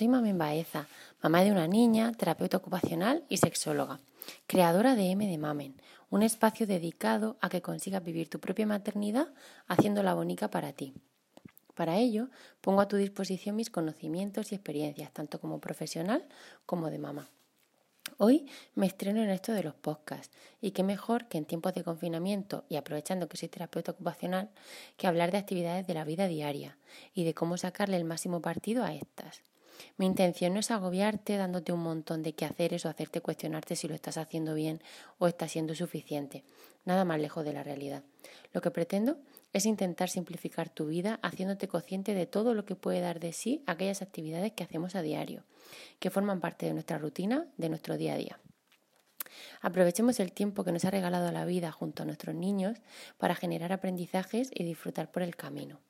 Soy 0.00 0.08
Mamen 0.08 0.38
Baeza, 0.38 0.86
mamá 1.22 1.44
de 1.44 1.52
una 1.52 1.68
niña, 1.68 2.12
terapeuta 2.12 2.56
ocupacional 2.56 3.22
y 3.28 3.36
sexóloga, 3.36 4.00
creadora 4.46 4.94
de 4.94 5.10
M 5.10 5.26
de 5.26 5.36
Mamen, 5.36 5.74
un 6.08 6.22
espacio 6.22 6.66
dedicado 6.66 7.36
a 7.42 7.50
que 7.50 7.60
consigas 7.60 8.02
vivir 8.02 8.30
tu 8.30 8.40
propia 8.40 8.66
maternidad 8.66 9.28
haciéndola 9.66 10.14
bonita 10.14 10.48
para 10.48 10.72
ti. 10.72 10.94
Para 11.74 11.98
ello, 11.98 12.30
pongo 12.62 12.80
a 12.80 12.88
tu 12.88 12.96
disposición 12.96 13.56
mis 13.56 13.68
conocimientos 13.68 14.52
y 14.52 14.54
experiencias, 14.54 15.12
tanto 15.12 15.38
como 15.38 15.60
profesional 15.60 16.26
como 16.64 16.88
de 16.88 16.98
mamá. 16.98 17.28
Hoy 18.16 18.46
me 18.74 18.86
estreno 18.86 19.22
en 19.22 19.28
esto 19.28 19.52
de 19.52 19.64
los 19.64 19.74
podcasts 19.74 20.34
y 20.62 20.70
qué 20.70 20.82
mejor 20.82 21.28
que 21.28 21.36
en 21.36 21.44
tiempos 21.44 21.74
de 21.74 21.84
confinamiento 21.84 22.64
y 22.70 22.76
aprovechando 22.76 23.28
que 23.28 23.36
soy 23.36 23.50
terapeuta 23.50 23.92
ocupacional 23.92 24.48
que 24.96 25.06
hablar 25.06 25.30
de 25.30 25.36
actividades 25.36 25.86
de 25.86 25.92
la 25.92 26.04
vida 26.04 26.26
diaria 26.26 26.78
y 27.12 27.24
de 27.24 27.34
cómo 27.34 27.58
sacarle 27.58 27.98
el 27.98 28.04
máximo 28.04 28.40
partido 28.40 28.82
a 28.82 28.94
estas. 28.94 29.42
Mi 29.96 30.06
intención 30.06 30.54
no 30.54 30.60
es 30.60 30.70
agobiarte 30.70 31.36
dándote 31.36 31.72
un 31.72 31.82
montón 31.82 32.22
de 32.22 32.32
quehaceres 32.32 32.84
o 32.84 32.88
hacerte 32.88 33.20
cuestionarte 33.20 33.76
si 33.76 33.88
lo 33.88 33.94
estás 33.94 34.16
haciendo 34.18 34.54
bien 34.54 34.82
o 35.18 35.26
está 35.26 35.48
siendo 35.48 35.74
suficiente. 35.74 36.44
Nada 36.84 37.04
más 37.04 37.20
lejos 37.20 37.44
de 37.44 37.52
la 37.52 37.62
realidad. 37.62 38.02
Lo 38.52 38.60
que 38.60 38.70
pretendo 38.70 39.18
es 39.52 39.66
intentar 39.66 40.08
simplificar 40.08 40.70
tu 40.70 40.86
vida 40.86 41.18
haciéndote 41.22 41.68
consciente 41.68 42.14
de 42.14 42.26
todo 42.26 42.54
lo 42.54 42.64
que 42.64 42.76
puede 42.76 43.00
dar 43.00 43.20
de 43.20 43.32
sí 43.32 43.62
aquellas 43.66 44.02
actividades 44.02 44.52
que 44.52 44.64
hacemos 44.64 44.94
a 44.94 45.02
diario, 45.02 45.44
que 45.98 46.10
forman 46.10 46.40
parte 46.40 46.66
de 46.66 46.72
nuestra 46.72 46.98
rutina, 46.98 47.46
de 47.56 47.68
nuestro 47.68 47.96
día 47.96 48.14
a 48.14 48.16
día. 48.16 48.40
Aprovechemos 49.60 50.20
el 50.20 50.32
tiempo 50.32 50.64
que 50.64 50.72
nos 50.72 50.84
ha 50.84 50.90
regalado 50.90 51.30
la 51.32 51.44
vida 51.44 51.70
junto 51.70 52.02
a 52.02 52.06
nuestros 52.06 52.34
niños 52.34 52.78
para 53.18 53.34
generar 53.34 53.72
aprendizajes 53.72 54.50
y 54.54 54.64
disfrutar 54.64 55.10
por 55.10 55.22
el 55.22 55.36
camino. 55.36 55.80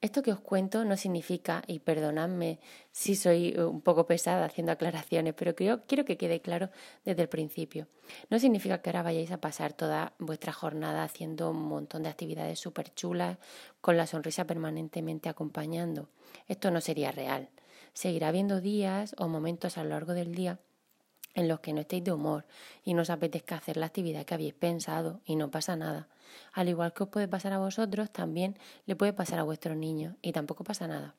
Esto 0.00 0.22
que 0.22 0.30
os 0.30 0.38
cuento 0.38 0.84
no 0.84 0.96
significa, 0.96 1.64
y 1.66 1.80
perdonadme 1.80 2.60
si 2.92 3.16
soy 3.16 3.56
un 3.58 3.80
poco 3.80 4.06
pesada 4.06 4.44
haciendo 4.44 4.70
aclaraciones, 4.70 5.34
pero 5.34 5.56
quiero 5.56 6.04
que 6.04 6.16
quede 6.16 6.40
claro 6.40 6.70
desde 7.04 7.22
el 7.22 7.28
principio. 7.28 7.88
No 8.30 8.38
significa 8.38 8.80
que 8.80 8.90
ahora 8.90 9.02
vayáis 9.02 9.32
a 9.32 9.40
pasar 9.40 9.72
toda 9.72 10.14
vuestra 10.20 10.52
jornada 10.52 11.02
haciendo 11.02 11.50
un 11.50 11.62
montón 11.62 12.04
de 12.04 12.10
actividades 12.10 12.60
súper 12.60 12.94
chulas, 12.94 13.38
con 13.80 13.96
la 13.96 14.06
sonrisa 14.06 14.46
permanentemente 14.46 15.28
acompañando. 15.28 16.10
Esto 16.46 16.70
no 16.70 16.80
sería 16.80 17.10
real. 17.10 17.50
Seguirá 17.92 18.28
habiendo 18.28 18.60
días 18.60 19.16
o 19.18 19.26
momentos 19.26 19.78
a 19.78 19.82
lo 19.82 19.90
largo 19.90 20.14
del 20.14 20.32
día 20.32 20.60
en 21.34 21.48
los 21.48 21.60
que 21.60 21.72
no 21.72 21.80
estéis 21.80 22.04
de 22.04 22.12
humor 22.12 22.46
y 22.84 22.94
no 22.94 23.02
os 23.02 23.10
apetezca 23.10 23.56
hacer 23.56 23.76
la 23.76 23.86
actividad 23.86 24.24
que 24.24 24.34
habéis 24.34 24.54
pensado 24.54 25.20
y 25.24 25.36
no 25.36 25.50
pasa 25.50 25.76
nada. 25.76 26.08
Al 26.52 26.68
igual 26.68 26.92
que 26.92 27.04
os 27.04 27.08
puede 27.08 27.28
pasar 27.28 27.52
a 27.52 27.58
vosotros, 27.58 28.10
también 28.10 28.58
le 28.86 28.96
puede 28.96 29.12
pasar 29.12 29.38
a 29.38 29.44
vuestros 29.44 29.76
niños 29.76 30.16
y 30.22 30.32
tampoco 30.32 30.64
pasa 30.64 30.86
nada. 30.86 31.14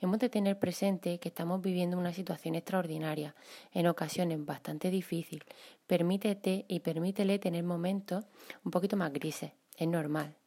Hemos 0.00 0.18
de 0.18 0.28
tener 0.28 0.58
presente 0.58 1.18
que 1.18 1.28
estamos 1.28 1.60
viviendo 1.60 1.98
una 1.98 2.12
situación 2.12 2.54
extraordinaria, 2.54 3.34
en 3.72 3.86
ocasiones 3.86 4.44
bastante 4.44 4.90
difícil. 4.90 5.44
Permítete 5.86 6.64
y 6.68 6.80
permítele 6.80 7.38
tener 7.38 7.64
momentos 7.64 8.24
un 8.64 8.70
poquito 8.70 8.96
más 8.96 9.12
grises, 9.12 9.52
es 9.76 9.88
normal. 9.88 10.39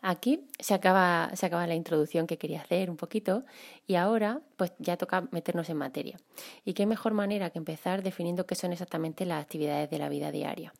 Aquí 0.00 0.46
se 0.60 0.74
acaba, 0.74 1.32
la 1.66 1.74
introducción 1.74 2.28
que 2.28 2.38
quería 2.38 2.60
hacer 2.60 2.88
un 2.88 2.96
poquito 2.96 3.44
y 3.86 3.96
ahora 3.96 4.40
pues 4.56 4.72
ya 4.78 4.96
toca 4.96 5.28
meternos 5.32 5.68
en 5.70 5.76
materia. 5.76 6.18
¿Y 6.64 6.74
qué 6.74 6.86
mejor 6.86 7.14
manera 7.14 7.50
que 7.50 7.58
empezar 7.58 8.04
definiendo 8.04 8.46
qué 8.46 8.54
son 8.54 8.72
exactamente 8.72 9.26
las 9.26 9.42
actividades 9.42 9.90
de 9.90 9.98
la 9.98 10.08
vida 10.08 10.30
diaria? 10.30 10.72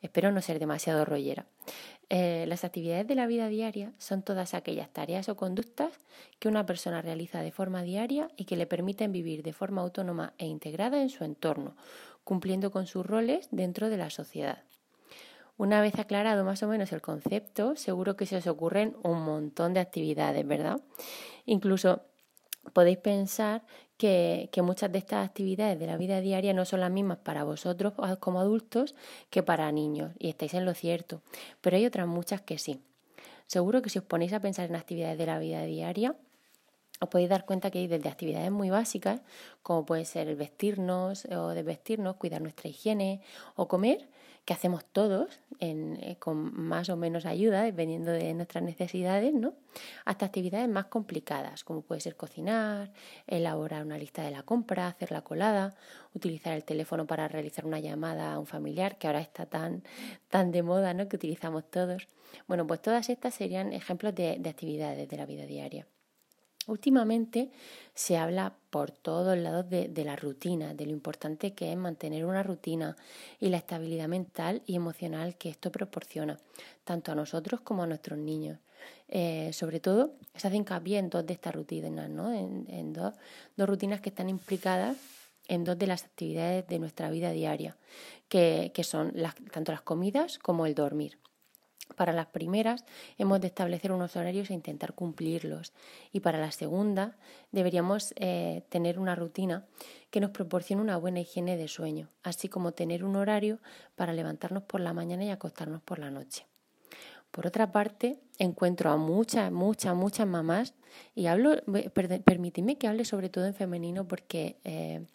Espero 0.00 0.32
no 0.32 0.40
ser 0.40 0.58
demasiado 0.58 1.04
rollera. 1.04 1.44
Eh, 2.08 2.46
las 2.48 2.64
actividades 2.64 3.06
de 3.06 3.14
la 3.14 3.26
vida 3.26 3.48
diaria 3.48 3.92
son 3.98 4.22
todas 4.22 4.54
aquellas 4.54 4.88
tareas 4.90 5.28
o 5.28 5.36
conductas 5.36 5.92
que 6.38 6.48
una 6.48 6.64
persona 6.64 7.02
realiza 7.02 7.42
de 7.42 7.52
forma 7.52 7.82
diaria 7.82 8.28
y 8.36 8.46
que 8.46 8.56
le 8.56 8.66
permiten 8.66 9.12
vivir 9.12 9.42
de 9.42 9.52
forma 9.52 9.82
autónoma 9.82 10.32
e 10.38 10.46
integrada 10.46 11.02
en 11.02 11.10
su 11.10 11.24
entorno, 11.24 11.76
cumpliendo 12.24 12.70
con 12.70 12.86
sus 12.86 13.04
roles 13.04 13.48
dentro 13.50 13.90
de 13.90 13.98
la 13.98 14.08
sociedad. 14.08 14.62
Una 15.56 15.80
vez 15.80 15.98
aclarado 15.98 16.44
más 16.44 16.62
o 16.62 16.68
menos 16.68 16.92
el 16.92 17.00
concepto, 17.00 17.76
seguro 17.76 18.16
que 18.16 18.26
se 18.26 18.36
os 18.36 18.46
ocurren 18.46 18.96
un 19.02 19.22
montón 19.22 19.74
de 19.74 19.80
actividades, 19.80 20.46
¿verdad? 20.46 20.80
Incluso 21.46 22.02
podéis 22.72 22.98
pensar 22.98 23.62
que, 23.96 24.50
muchas 24.62 24.90
de 24.90 24.98
estas 24.98 25.24
actividades 25.24 25.78
de 25.78 25.86
la 25.86 25.96
vida 25.96 26.20
diaria 26.20 26.52
no 26.52 26.64
son 26.64 26.80
las 26.80 26.90
mismas 26.90 27.18
para 27.18 27.44
vosotros 27.44 27.92
como 28.18 28.40
adultos 28.40 28.94
que 29.30 29.42
para 29.42 29.70
niños, 29.70 30.12
y 30.18 30.28
estáis 30.28 30.54
en 30.54 30.64
lo 30.64 30.74
cierto, 30.74 31.22
pero 31.60 31.76
hay 31.76 31.86
otras 31.86 32.08
muchas 32.08 32.40
que 32.40 32.58
sí. 32.58 32.80
Seguro 33.46 33.82
que 33.82 33.90
si 33.90 33.98
os 33.98 34.04
ponéis 34.04 34.32
a 34.32 34.40
pensar 34.40 34.68
en 34.68 34.76
actividades 34.76 35.18
de 35.18 35.26
la 35.26 35.38
vida 35.38 35.62
diaria, 35.64 36.16
os 37.00 37.08
podéis 37.08 37.30
dar 37.30 37.44
cuenta 37.44 37.70
que 37.70 37.80
hay 37.80 37.88
desde 37.88 38.08
actividades 38.08 38.50
muy 38.50 38.70
básicas, 38.70 39.20
como 39.62 39.84
puede 39.84 40.04
ser 40.04 40.28
el 40.28 40.36
vestirnos 40.36 41.26
o 41.26 41.48
desvestirnos, 41.48 42.16
cuidar 42.16 42.40
nuestra 42.40 42.70
higiene 42.70 43.20
o 43.56 43.68
comer, 43.68 44.08
que 44.44 44.52
hacemos 44.52 44.84
todos 44.84 45.40
eh, 45.60 46.16
con 46.18 46.52
más 46.60 46.88
o 46.88 46.96
menos 46.96 47.26
ayuda, 47.26 47.62
dependiendo 47.62 48.10
de 48.10 48.34
nuestras 48.34 48.64
necesidades, 48.64 49.32
¿no? 49.32 49.54
hasta 50.04 50.26
actividades 50.26 50.68
más 50.68 50.86
complicadas, 50.86 51.62
como 51.62 51.82
puede 51.82 52.00
ser 52.00 52.16
cocinar, 52.16 52.92
elaborar 53.28 53.84
una 53.84 53.98
lista 53.98 54.22
de 54.22 54.32
la 54.32 54.42
compra, 54.42 54.88
hacer 54.88 55.12
la 55.12 55.22
colada, 55.22 55.76
utilizar 56.14 56.54
el 56.54 56.64
teléfono 56.64 57.06
para 57.06 57.28
realizar 57.28 57.64
una 57.64 57.78
llamada 57.78 58.32
a 58.32 58.38
un 58.40 58.46
familiar, 58.46 58.98
que 58.98 59.06
ahora 59.06 59.20
está 59.20 59.46
tan, 59.46 59.84
tan 60.28 60.50
de 60.50 60.62
moda 60.62 60.94
¿no? 60.94 61.08
que 61.08 61.16
utilizamos 61.16 61.70
todos. 61.70 62.08
Bueno, 62.48 62.66
pues 62.66 62.82
todas 62.82 63.08
estas 63.08 63.34
serían 63.34 63.72
ejemplos 63.72 64.14
de 64.14 64.40
actividades 64.44 65.08
de 65.08 65.16
la 65.16 65.26
vida 65.26 65.46
diaria. 65.46 65.86
Últimamente 66.66 67.50
se 67.94 68.16
habla 68.16 68.54
por 68.70 68.92
todos 68.92 69.36
lados 69.36 69.68
de, 69.68 70.04
la 70.04 70.16
rutina, 70.16 70.74
de 70.74 70.86
lo 70.86 70.92
importante 70.92 71.54
que 71.54 71.72
es 71.72 71.76
mantener 71.76 72.24
una 72.24 72.42
rutina 72.42 72.96
y 73.40 73.48
la 73.48 73.56
estabilidad 73.56 74.08
mental 74.08 74.62
y 74.66 74.76
emocional 74.76 75.36
que 75.36 75.48
esto 75.48 75.72
proporciona, 75.72 76.38
tanto 76.84 77.10
a 77.10 77.14
nosotros 77.14 77.60
como 77.62 77.82
a 77.82 77.86
nuestros 77.86 78.18
niños. 78.18 78.58
Eh, 79.08 79.50
sobre 79.52 79.80
todo, 79.80 80.14
se 80.36 80.46
hace 80.46 80.56
hincapié 80.56 80.98
en 80.98 81.10
dos 81.10 81.26
de 81.26 81.34
estas 81.34 81.54
rutinas, 81.54 82.08
¿no? 82.08 82.32
en, 82.32 82.92
dos, 82.92 83.14
rutinas 83.56 84.00
que 84.00 84.08
están 84.08 84.28
implicadas 84.28 84.96
en 85.48 85.64
dos 85.64 85.76
de 85.76 85.86
las 85.88 86.04
actividades 86.04 86.66
de 86.68 86.78
nuestra 86.78 87.10
vida 87.10 87.30
diaria, 87.32 87.76
que, 88.28 88.72
son 88.84 89.12
tanto 89.52 89.72
las 89.72 89.82
comidas 89.82 90.38
como 90.38 90.66
el 90.66 90.74
dormir. 90.74 91.18
Para 91.96 92.12
las 92.12 92.26
primeras 92.26 92.84
hemos 93.18 93.40
de 93.40 93.48
establecer 93.48 93.92
unos 93.92 94.16
horarios 94.16 94.50
e 94.50 94.54
intentar 94.54 94.94
cumplirlos. 94.94 95.72
Y 96.12 96.20
para 96.20 96.38
la 96.38 96.52
segunda 96.52 97.16
deberíamos 97.50 98.14
eh, 98.16 98.62
tener 98.68 98.98
una 98.98 99.14
rutina 99.14 99.66
que 100.10 100.20
nos 100.20 100.30
proporcione 100.30 100.82
una 100.82 100.96
buena 100.96 101.20
higiene 101.20 101.56
de 101.56 101.68
sueño, 101.68 102.08
así 102.22 102.48
como 102.48 102.72
tener 102.72 103.04
un 103.04 103.16
horario 103.16 103.58
para 103.94 104.12
levantarnos 104.12 104.62
por 104.62 104.80
la 104.80 104.92
mañana 104.92 105.24
y 105.24 105.30
acostarnos 105.30 105.82
por 105.82 105.98
la 105.98 106.10
noche. 106.10 106.46
Por 107.30 107.46
otra 107.46 107.72
parte, 107.72 108.18
encuentro 108.38 108.90
a 108.90 108.98
muchas, 108.98 109.50
muchas, 109.50 109.96
muchas 109.96 110.26
mamás 110.26 110.74
y 111.14 111.26
hablo, 111.26 111.56
permíteme 112.24 112.76
que 112.76 112.88
hable 112.88 113.06
sobre 113.06 113.30
todo 113.30 113.46
en 113.46 113.54
femenino 113.54 114.06
porque 114.06 114.58
eh, 114.64 115.06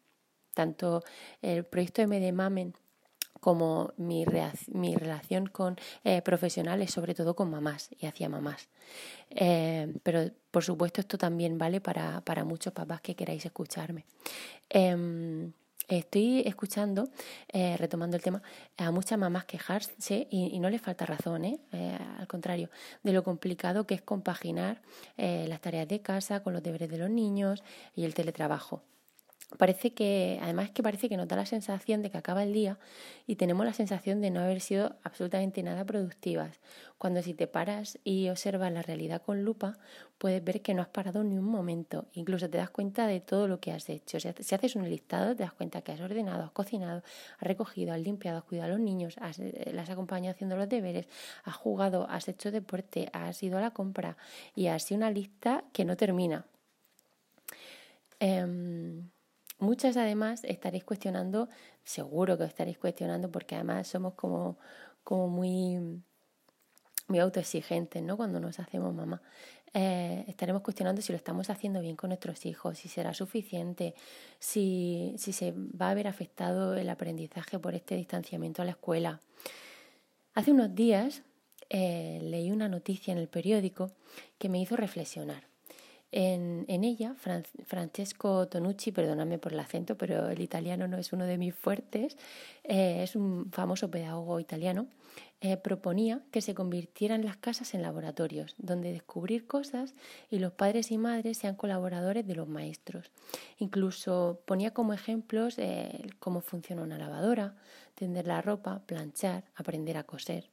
tanto 0.56 1.04
el 1.44 1.64
proyecto 1.64 2.02
M 2.02 2.20
de 2.20 2.32
Mamen 2.32 2.74
como 3.40 3.94
mi, 3.98 4.26
mi 4.68 4.96
relación 4.96 5.48
con 5.48 5.78
eh, 6.04 6.22
profesionales, 6.22 6.92
sobre 6.92 7.16
todo 7.16 7.36
con 7.36 7.50
mamás 7.50 7.90
y 8.00 8.06
hacia 8.06 8.30
mamás. 8.30 8.70
Eh, 9.30 9.94
pero 10.04 10.32
por 10.52 10.64
supuesto 10.64 11.02
esto 11.02 11.18
también 11.18 11.58
vale 11.58 11.82
para, 11.82 12.22
para 12.22 12.44
muchos 12.44 12.74
papás 12.74 13.02
que 13.02 13.16
queráis 13.16 13.46
escucharme. 13.46 14.06
Em, 14.70 15.52
estoy 15.88 16.42
escuchando, 16.42 17.10
eh, 17.54 17.78
retomando 17.78 18.18
el 18.18 18.24
tema, 18.24 18.42
a 18.78 18.92
muchas 18.92 19.18
mamás 19.18 19.46
quejarse 19.46 20.28
y, 20.30 20.50
y 20.54 20.60
no 20.60 20.70
les 20.70 20.82
falta 20.82 21.06
razón, 21.06 21.46
¿eh? 21.46 21.60
al 22.18 22.28
contrario, 22.28 22.70
de 23.04 23.14
lo 23.14 23.24
complicado 23.24 23.88
que 23.88 23.96
es 23.96 24.02
compaginar 24.02 24.82
las 25.18 25.62
tareas 25.62 25.88
de 25.88 26.02
casa 26.02 26.44
con 26.44 26.54
los 26.54 26.64
deberes 26.64 26.90
de 26.90 26.98
los 26.98 27.10
niños 27.10 27.64
y 27.96 28.04
el 28.04 28.14
teletrabajo 28.14 28.84
parece 29.56 29.94
que, 29.94 30.40
además 30.42 30.72
que 30.72 30.84
parece 30.84 31.08
que 31.08 31.16
nos 31.16 31.28
da 31.28 31.38
la 31.38 31.46
sensación 31.46 32.02
de 32.02 32.12
que 32.12 32.18
acaba 32.18 32.44
el 32.44 32.52
día 32.52 32.78
y 33.26 33.38
tenemos 33.38 33.66
la 33.66 33.74
sensación 33.74 34.20
de 34.20 34.30
no 34.30 34.42
haber 34.42 34.60
sido 34.60 34.98
absolutamente 35.04 35.64
nada 35.64 35.86
productivas. 35.86 36.60
Cuando 36.98 37.22
si 37.22 37.34
te 37.34 37.48
paras 37.48 37.98
y 38.04 38.28
observas 38.28 38.72
la 38.74 38.82
realidad 38.82 39.22
con 39.22 39.46
lupa, 39.46 39.78
puedes 40.18 40.44
ver 40.44 40.62
que 40.62 40.74
no 40.74 40.82
has 40.82 40.90
parado 40.90 41.24
ni 41.24 41.38
un 41.38 41.46
momento. 41.46 42.08
Incluso 42.14 42.50
te 42.50 42.58
das 42.58 42.72
cuenta 42.72 43.08
de 43.08 43.22
todo 43.22 43.48
lo 43.48 43.60
que 43.60 43.72
has 43.72 43.88
hecho. 43.90 44.20
Si 44.20 44.28
haces 44.28 44.76
un 44.76 44.90
listado, 44.90 45.36
te 45.36 45.44
das 45.44 45.54
cuenta 45.54 45.82
que 45.82 45.94
has 45.94 46.02
ordenado, 46.02 46.44
has 46.44 46.52
cocinado, 46.52 47.04
has 47.38 47.48
recogido, 47.48 47.94
has 47.94 48.02
limpiado, 48.02 48.40
has 48.40 48.44
cuidado 48.44 48.68
a 48.68 48.72
los 48.72 48.82
niños, 48.82 49.16
has, 49.22 49.40
eh, 49.40 49.72
las 49.74 49.90
acompañado 49.90 50.34
haciendo 50.34 50.58
los 50.58 50.68
deberes, 50.68 51.08
has 51.46 51.56
jugado, 51.56 52.08
has 52.10 52.28
hecho 52.28 52.52
deporte, 52.52 53.10
has 53.14 53.42
ido 53.44 53.58
a 53.58 53.62
la 53.62 53.72
compra 53.72 54.18
y 54.56 54.68
así 54.68 54.94
una 54.94 55.10
lista 55.10 55.64
que 55.72 55.86
no 55.86 55.96
termina. 55.96 56.46
Em, 58.20 59.10
Muchas 59.60 59.98
además 59.98 60.44
estaréis 60.44 60.84
cuestionando, 60.84 61.50
seguro 61.84 62.38
que 62.38 62.44
os 62.44 62.50
estaréis 62.50 62.78
cuestionando 62.78 63.32
porque 63.32 63.56
además 63.56 63.88
somos 63.88 64.14
como, 64.14 64.58
como 65.04 65.28
muy, 65.28 65.80
muy 67.08 67.20
autoexigentes, 67.20 68.04
¿no? 68.04 68.18
Cuando 68.18 68.40
nos 68.40 68.60
hacemos 68.60 68.94
mamá. 68.94 69.22
eh, 69.74 70.24
estaremos 70.28 70.62
cuestionando 70.62 71.02
si 71.02 71.12
lo 71.12 71.18
estamos 71.18 71.50
haciendo 71.50 71.82
bien 71.82 71.96
con 71.96 72.10
nuestros 72.10 72.46
hijos, 72.46 72.78
si 72.78 72.88
será 72.88 73.14
suficiente, 73.14 73.96
si, 74.40 75.14
si 75.18 75.34
se 75.34 75.54
va 75.54 75.90
a 75.90 75.94
ver 75.94 76.08
afectado 76.08 76.76
el 76.76 76.90
aprendizaje 76.90 77.60
por 77.60 77.76
este 77.76 77.96
distanciamiento 77.96 78.62
a 78.62 78.66
la 78.66 78.72
escuela. 78.72 79.20
Hace 80.34 80.52
unos 80.52 80.74
días 80.76 81.24
eh, 81.70 82.20
leí 82.22 82.52
una 82.52 82.70
noticia 82.70 83.12
en 83.12 83.18
el 83.18 83.28
periódico 83.28 83.92
que 84.38 84.50
me 84.50 84.60
hizo 84.60 84.76
reflexionar. 84.78 85.44
En, 86.12 86.66
ella, 86.84 87.16
Francesco 87.66 88.48
Tonucci, 88.48 88.92
perdóname 88.92 89.40
por 89.40 89.52
el 89.54 89.60
acento, 89.60 89.98
pero 89.98 90.30
el 90.30 90.42
italiano 90.42 90.88
no 90.88 90.98
es 90.98 91.12
uno 91.12 91.26
de 91.26 91.38
mis 91.38 91.54
fuertes, 91.54 92.18
eh, 92.64 93.04
es 93.04 93.16
un 93.16 93.52
famoso 93.52 93.92
pedagogo 93.92 94.40
italiano, 94.40 94.88
eh, 95.42 95.58
proponía 95.58 96.22
que 96.32 96.42
se 96.42 96.56
convirtieran 96.56 97.26
las 97.26 97.38
casas 97.38 97.74
en 97.74 97.82
laboratorios, 97.82 98.56
donde 98.58 98.92
descubrir 98.92 99.46
cosas 99.46 99.94
y 100.32 100.40
los 100.40 100.54
padres 100.54 100.92
y 100.92 100.98
madres 100.98 101.38
sean 101.38 101.56
colaboradores 101.56 102.26
de 102.26 102.36
los 102.36 102.48
maestros. 102.48 103.12
Incluso 103.60 104.42
ponía 104.46 104.74
como 104.74 104.94
ejemplos 104.94 105.60
eh, 105.60 106.10
cómo 106.20 106.42
funciona 106.42 106.82
una 106.84 106.98
lavadora, 106.98 107.56
tender 107.96 108.28
la 108.28 108.42
ropa, 108.42 108.82
planchar, 108.86 109.44
aprender 109.56 109.98
a 109.98 110.06
coser. 110.06 110.50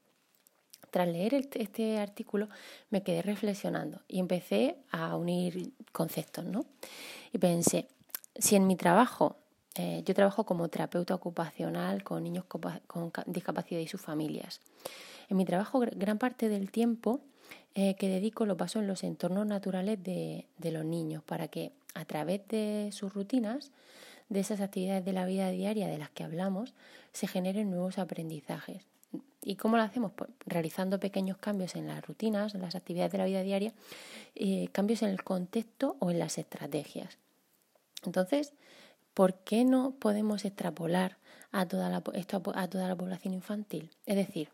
Tras 0.94 1.08
leer 1.08 1.34
este 1.54 1.98
artículo 1.98 2.48
me 2.90 3.02
quedé 3.02 3.20
reflexionando 3.20 4.02
y 4.06 4.20
empecé 4.20 4.76
a 4.92 5.16
unir 5.16 5.72
conceptos, 5.90 6.44
¿no? 6.44 6.66
Y 7.32 7.38
pensé, 7.38 7.88
si 8.36 8.54
en 8.54 8.68
mi 8.68 8.76
trabajo, 8.76 9.34
eh, 9.74 10.04
yo 10.06 10.14
trabajo 10.14 10.46
como 10.46 10.68
terapeuta 10.68 11.12
ocupacional 11.12 12.04
con 12.04 12.22
niños 12.22 12.44
con 12.44 13.10
discapacidad 13.26 13.80
y 13.80 13.88
sus 13.88 14.02
familias, 14.02 14.60
en 15.28 15.36
mi 15.36 15.44
trabajo 15.44 15.80
gran 15.80 16.18
parte 16.18 16.48
del 16.48 16.70
tiempo 16.70 17.22
eh, 17.74 17.96
que 17.96 18.08
dedico 18.08 18.46
lo 18.46 18.56
paso 18.56 18.78
en 18.78 18.86
los 18.86 19.02
entornos 19.02 19.48
naturales 19.48 20.00
de, 20.00 20.46
de 20.58 20.70
los 20.70 20.84
niños 20.84 21.24
para 21.24 21.48
que 21.48 21.72
a 21.94 22.04
través 22.04 22.46
de 22.46 22.90
sus 22.92 23.12
rutinas 23.12 23.72
de 24.28 24.38
esas 24.38 24.60
actividades 24.60 25.04
de 25.04 25.12
la 25.12 25.26
vida 25.26 25.50
diaria 25.50 25.88
de 25.88 25.98
las 25.98 26.10
que 26.10 26.22
hablamos, 26.22 26.72
se 27.10 27.26
generen 27.26 27.72
nuevos 27.72 27.98
aprendizajes. 27.98 28.93
¿Y 29.46 29.56
cómo 29.56 29.76
lo 29.76 29.82
hacemos? 29.82 30.12
Pues 30.16 30.30
realizando 30.46 30.98
pequeños 30.98 31.36
cambios 31.36 31.74
en 31.74 31.86
las 31.86 32.04
rutinas, 32.06 32.54
en 32.54 32.62
las 32.62 32.74
actividades 32.74 33.12
de 33.12 33.18
la 33.18 33.26
vida 33.26 33.42
diaria, 33.42 33.74
eh, 34.34 34.68
cambios 34.72 35.02
en 35.02 35.10
el 35.10 35.22
contexto 35.22 35.96
o 36.00 36.10
en 36.10 36.18
las 36.18 36.38
estrategias. 36.38 37.18
Entonces, 38.04 38.54
¿por 39.12 39.34
qué 39.34 39.66
no 39.66 39.92
podemos 39.98 40.46
extrapolar 40.46 41.18
a 41.52 41.66
toda 41.66 41.90
la, 41.90 42.02
esto 42.14 42.42
a 42.54 42.68
toda 42.68 42.88
la 42.88 42.96
población 42.96 43.34
infantil? 43.34 43.90
Es 44.06 44.16
decir, 44.16 44.48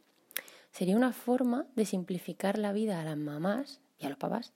sería 0.72 0.96
una 0.96 1.12
forma 1.12 1.66
de 1.76 1.86
simplificar 1.86 2.58
la 2.58 2.72
vida 2.72 3.00
a 3.00 3.04
las 3.04 3.16
mamás 3.16 3.78
y 3.96 4.06
a 4.06 4.08
los 4.08 4.18
papás 4.18 4.52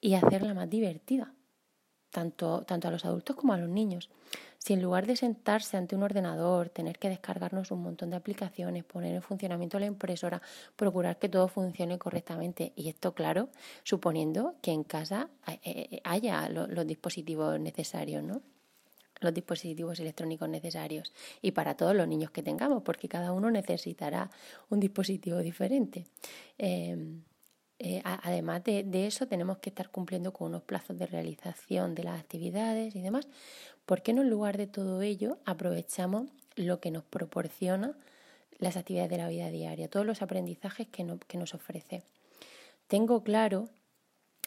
y 0.00 0.14
hacerla 0.14 0.54
más 0.54 0.70
divertida, 0.70 1.34
tanto, 2.10 2.62
tanto 2.62 2.86
a 2.86 2.92
los 2.92 3.04
adultos 3.04 3.34
como 3.34 3.52
a 3.52 3.58
los 3.58 3.68
niños. 3.68 4.10
Si 4.64 4.74
en 4.74 4.80
lugar 4.80 5.08
de 5.08 5.16
sentarse 5.16 5.76
ante 5.76 5.96
un 5.96 6.04
ordenador, 6.04 6.68
tener 6.68 6.96
que 7.00 7.08
descargarnos 7.08 7.72
un 7.72 7.82
montón 7.82 8.10
de 8.10 8.16
aplicaciones, 8.16 8.84
poner 8.84 9.12
en 9.12 9.20
funcionamiento 9.20 9.76
la 9.80 9.86
impresora, 9.86 10.40
procurar 10.76 11.18
que 11.18 11.28
todo 11.28 11.48
funcione 11.48 11.98
correctamente, 11.98 12.72
y 12.76 12.88
esto, 12.88 13.12
claro, 13.12 13.48
suponiendo 13.82 14.54
que 14.62 14.70
en 14.70 14.84
casa 14.84 15.30
eh, 15.48 15.58
eh, 15.64 16.00
haya 16.04 16.48
los, 16.48 16.86
dispositivos 16.86 17.58
necesarios, 17.58 18.22
¿no? 18.22 18.40
los 19.18 19.34
dispositivos 19.34 19.98
electrónicos 19.98 20.48
necesarios 20.48 21.12
y 21.40 21.50
para 21.50 21.76
todos 21.76 21.96
los 21.96 22.06
niños 22.06 22.30
que 22.30 22.44
tengamos, 22.44 22.84
porque 22.84 23.08
cada 23.08 23.32
uno 23.32 23.50
necesitará 23.50 24.30
un 24.70 24.78
dispositivo 24.78 25.38
diferente. 25.38 26.06
Em, 26.56 27.24
eh, 27.84 28.00
además 28.04 28.62
de, 28.64 29.06
eso, 29.06 29.26
tenemos 29.26 29.58
que 29.58 29.70
estar 29.70 29.90
cumpliendo 29.90 30.32
con 30.32 30.48
unos 30.48 30.62
plazos 30.62 30.96
de 30.98 31.06
realización 31.06 31.94
de 31.94 32.04
las 32.04 32.20
actividades 32.20 32.94
y 32.94 33.00
demás. 33.00 33.26
¿Por 33.86 34.02
qué 34.02 34.12
no 34.12 34.22
en 34.22 34.30
lugar 34.30 34.56
de 34.56 34.68
todo 34.68 35.02
ello 35.02 35.38
aprovechamos 35.44 36.30
lo 36.54 36.78
que 36.80 36.92
nos 36.92 37.02
proporciona 37.02 37.96
las 38.58 38.76
actividades 38.76 39.10
de 39.10 39.18
la 39.18 39.28
vida 39.28 39.50
diaria, 39.50 39.88
todos 39.88 40.06
los 40.06 40.22
aprendizajes 40.22 40.86
que, 40.86 41.04
que 41.26 41.38
nos 41.38 41.54
ofrece? 41.54 42.02
Tengo 42.86 43.24
claro 43.24 43.68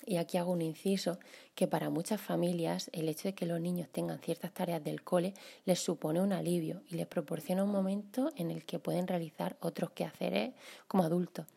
y 0.06 0.18
aquí 0.18 0.38
hago 0.38 0.52
un 0.52 0.62
inciso, 0.62 1.20
que 1.56 1.68
para 1.68 1.90
muchas 1.90 2.22
familias 2.22 2.90
el 2.94 3.10
hecho 3.10 3.28
de 3.28 3.34
que 3.34 3.46
los 3.46 3.60
niños 3.60 3.90
tengan 3.90 4.20
ciertas 4.20 4.54
tareas 4.54 4.84
del 4.84 5.04
cole 5.04 5.34
les 5.66 5.80
supone 5.80 6.22
un 6.22 6.32
alivio 6.32 6.84
y 6.90 6.96
les 6.96 7.08
proporciona 7.08 7.64
un 7.64 7.72
momento 7.72 8.32
en 8.36 8.52
el 8.52 8.66
que 8.66 8.80
pueden 8.80 9.08
realizar 9.08 9.58
otros 9.60 9.92
quehaceres 9.92 10.54
como 10.88 11.04
adultos. 11.04 11.48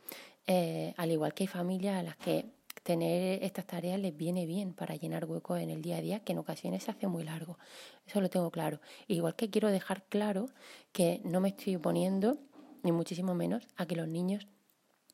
Eh, 0.51 0.95
al 0.97 1.11
igual 1.11 1.35
que 1.35 1.45
hay 1.45 1.49
familias 1.49 1.99
a 1.99 2.03
las 2.03 2.17
que 2.17 2.47
tener 2.83 3.45
estas 3.45 3.67
tareas 3.67 4.01
les 4.01 4.17
viene 4.17 4.47
bien 4.47 4.73
para 4.73 4.97
llenar 4.97 5.27
huecos 5.27 5.61
en 5.61 5.69
el 5.69 5.83
día 5.83 5.99
a 5.99 6.01
día, 6.01 6.21
que 6.21 6.33
en 6.33 6.39
ocasiones 6.39 6.85
se 6.85 6.91
hace 6.91 7.07
muy 7.07 7.23
largo. 7.23 7.59
Eso 8.07 8.23
lo 8.23 8.31
tengo 8.31 8.51
claro. 8.51 8.81
Igual 9.09 9.37
que 9.37 9.51
quiero 9.51 9.69
dejar 9.69 10.05
claro 10.05 10.47
que 10.91 11.21
no 11.23 11.41
me 11.41 11.51
estoy 11.51 11.77
oponiendo, 11.77 12.39
ni 12.83 12.93
muchísimo 12.93 13.35
menos, 13.35 13.69
a 13.77 13.85
que 13.85 13.95
los 13.95 14.09
niños 14.09 14.47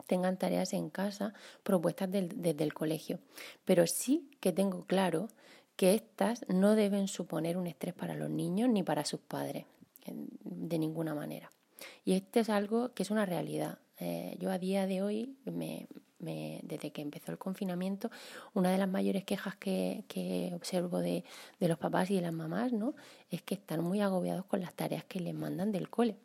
tengan 0.06 0.38
tareas 0.38 0.72
en 0.72 0.88
casa 0.88 1.34
propuestas 1.64 2.10
desde 2.12 2.62
el 2.62 2.72
colegio. 2.72 3.19
Pero 3.64 3.88
sí 3.88 4.30
que 4.38 4.52
tengo 4.52 4.84
claro 4.84 5.26
que 5.75 5.94
estas 5.94 6.46
no 6.48 6.76
deben 6.76 7.08
suponer 7.08 7.56
un 7.56 7.66
estrés 7.66 7.94
para 7.94 8.14
los 8.14 8.30
niños 8.30 8.69
ni 8.69 8.84
para 8.84 9.04
sus 9.04 9.19
padres, 9.19 9.66
de 10.06 10.78
ninguna 10.78 11.12
manera. 11.12 11.50
Y 12.04 12.12
esto 12.12 12.38
es 12.38 12.50
algo 12.50 12.94
que 12.94 13.02
es 13.02 13.10
una 13.10 13.26
realidad. 13.26 13.78
Eh, 13.99 14.37
yo 14.41 14.50
a 14.50 14.58
día 14.58 14.87
de 14.87 15.02
hoy, 15.02 15.37
me, 15.44 15.87
desde 16.19 16.91
que 16.91 17.02
empezó 17.02 17.32
el 17.32 17.38
confinamiento, 17.38 18.11
una 18.55 18.70
de 18.70 18.79
las 18.79 18.88
mayores 18.88 19.25
quejas 19.25 19.56
que, 19.56 20.50
observo 20.55 20.99
de, 20.99 21.25
de, 21.61 21.69
los 21.69 21.79
papás 21.79 22.11
y 22.11 22.17
de 22.17 22.23
las 22.23 22.32
mamás 22.32 22.73
¿no? 22.73 22.94
es 23.31 23.43
que 23.43 23.55
están 23.55 23.82
muy 23.82 24.00
agobiados 24.00 24.44
con 24.46 24.61
las 24.61 24.75
tareas 24.75 25.05
que 25.05 25.20
les 25.20 25.35
mandan 25.35 25.73
del 25.73 25.88
cole. 25.88 26.17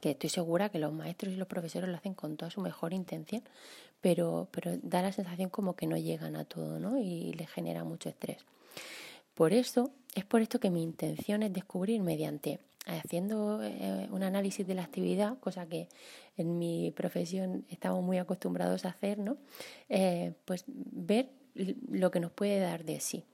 Que 0.00 0.10
estoy 0.10 0.30
segura 0.30 0.70
que 0.70 0.78
los 0.78 0.92
maestros 0.92 1.32
y 1.32 1.36
los 1.36 1.46
profesores 1.46 1.88
lo 1.88 1.96
hacen 1.96 2.14
con 2.14 2.36
toda 2.36 2.50
su 2.50 2.60
mejor 2.60 2.92
intención, 2.92 3.42
pero, 4.00 4.48
pero 4.50 4.76
da 4.82 5.02
la 5.02 5.12
sensación 5.12 5.50
como 5.50 5.74
que 5.74 5.86
no 5.86 5.96
llegan 5.96 6.36
a 6.36 6.44
todo 6.44 6.78
¿no? 6.78 6.98
y 6.98 7.32
les 7.34 7.48
genera 7.50 7.84
mucho 7.84 8.08
estrés. 8.08 8.44
Por 9.34 9.52
eso, 9.52 9.92
es 10.14 10.24
por 10.24 10.42
esto 10.42 10.58
que 10.58 10.70
mi 10.70 10.82
intención 10.82 11.42
es 11.42 11.52
descubrir 11.52 12.02
mediante 12.02 12.58
haciendo 12.88 13.62
eh, 13.62 14.08
un 14.10 14.22
análisis 14.22 14.66
de 14.66 14.74
la 14.74 14.82
actividad, 14.82 15.38
cosa 15.38 15.66
que 15.66 15.88
en 16.36 16.58
mi 16.58 16.90
profesión 16.92 17.64
estamos 17.68 18.02
muy 18.02 18.18
acostumbrados 18.18 18.84
a 18.84 18.90
hacer, 18.90 19.18
¿no? 19.18 19.36
Eh, 19.88 20.32
pues 20.44 20.64
ver 20.66 21.30
lo 21.54 22.10
que 22.10 22.20
nos 22.20 22.32
puede 22.32 22.58
dar 22.60 22.84
de 22.84 23.00
sí. 23.00 23.24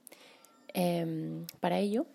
Em, 0.73 1.45
para 1.59 1.79
ello, 1.79 2.05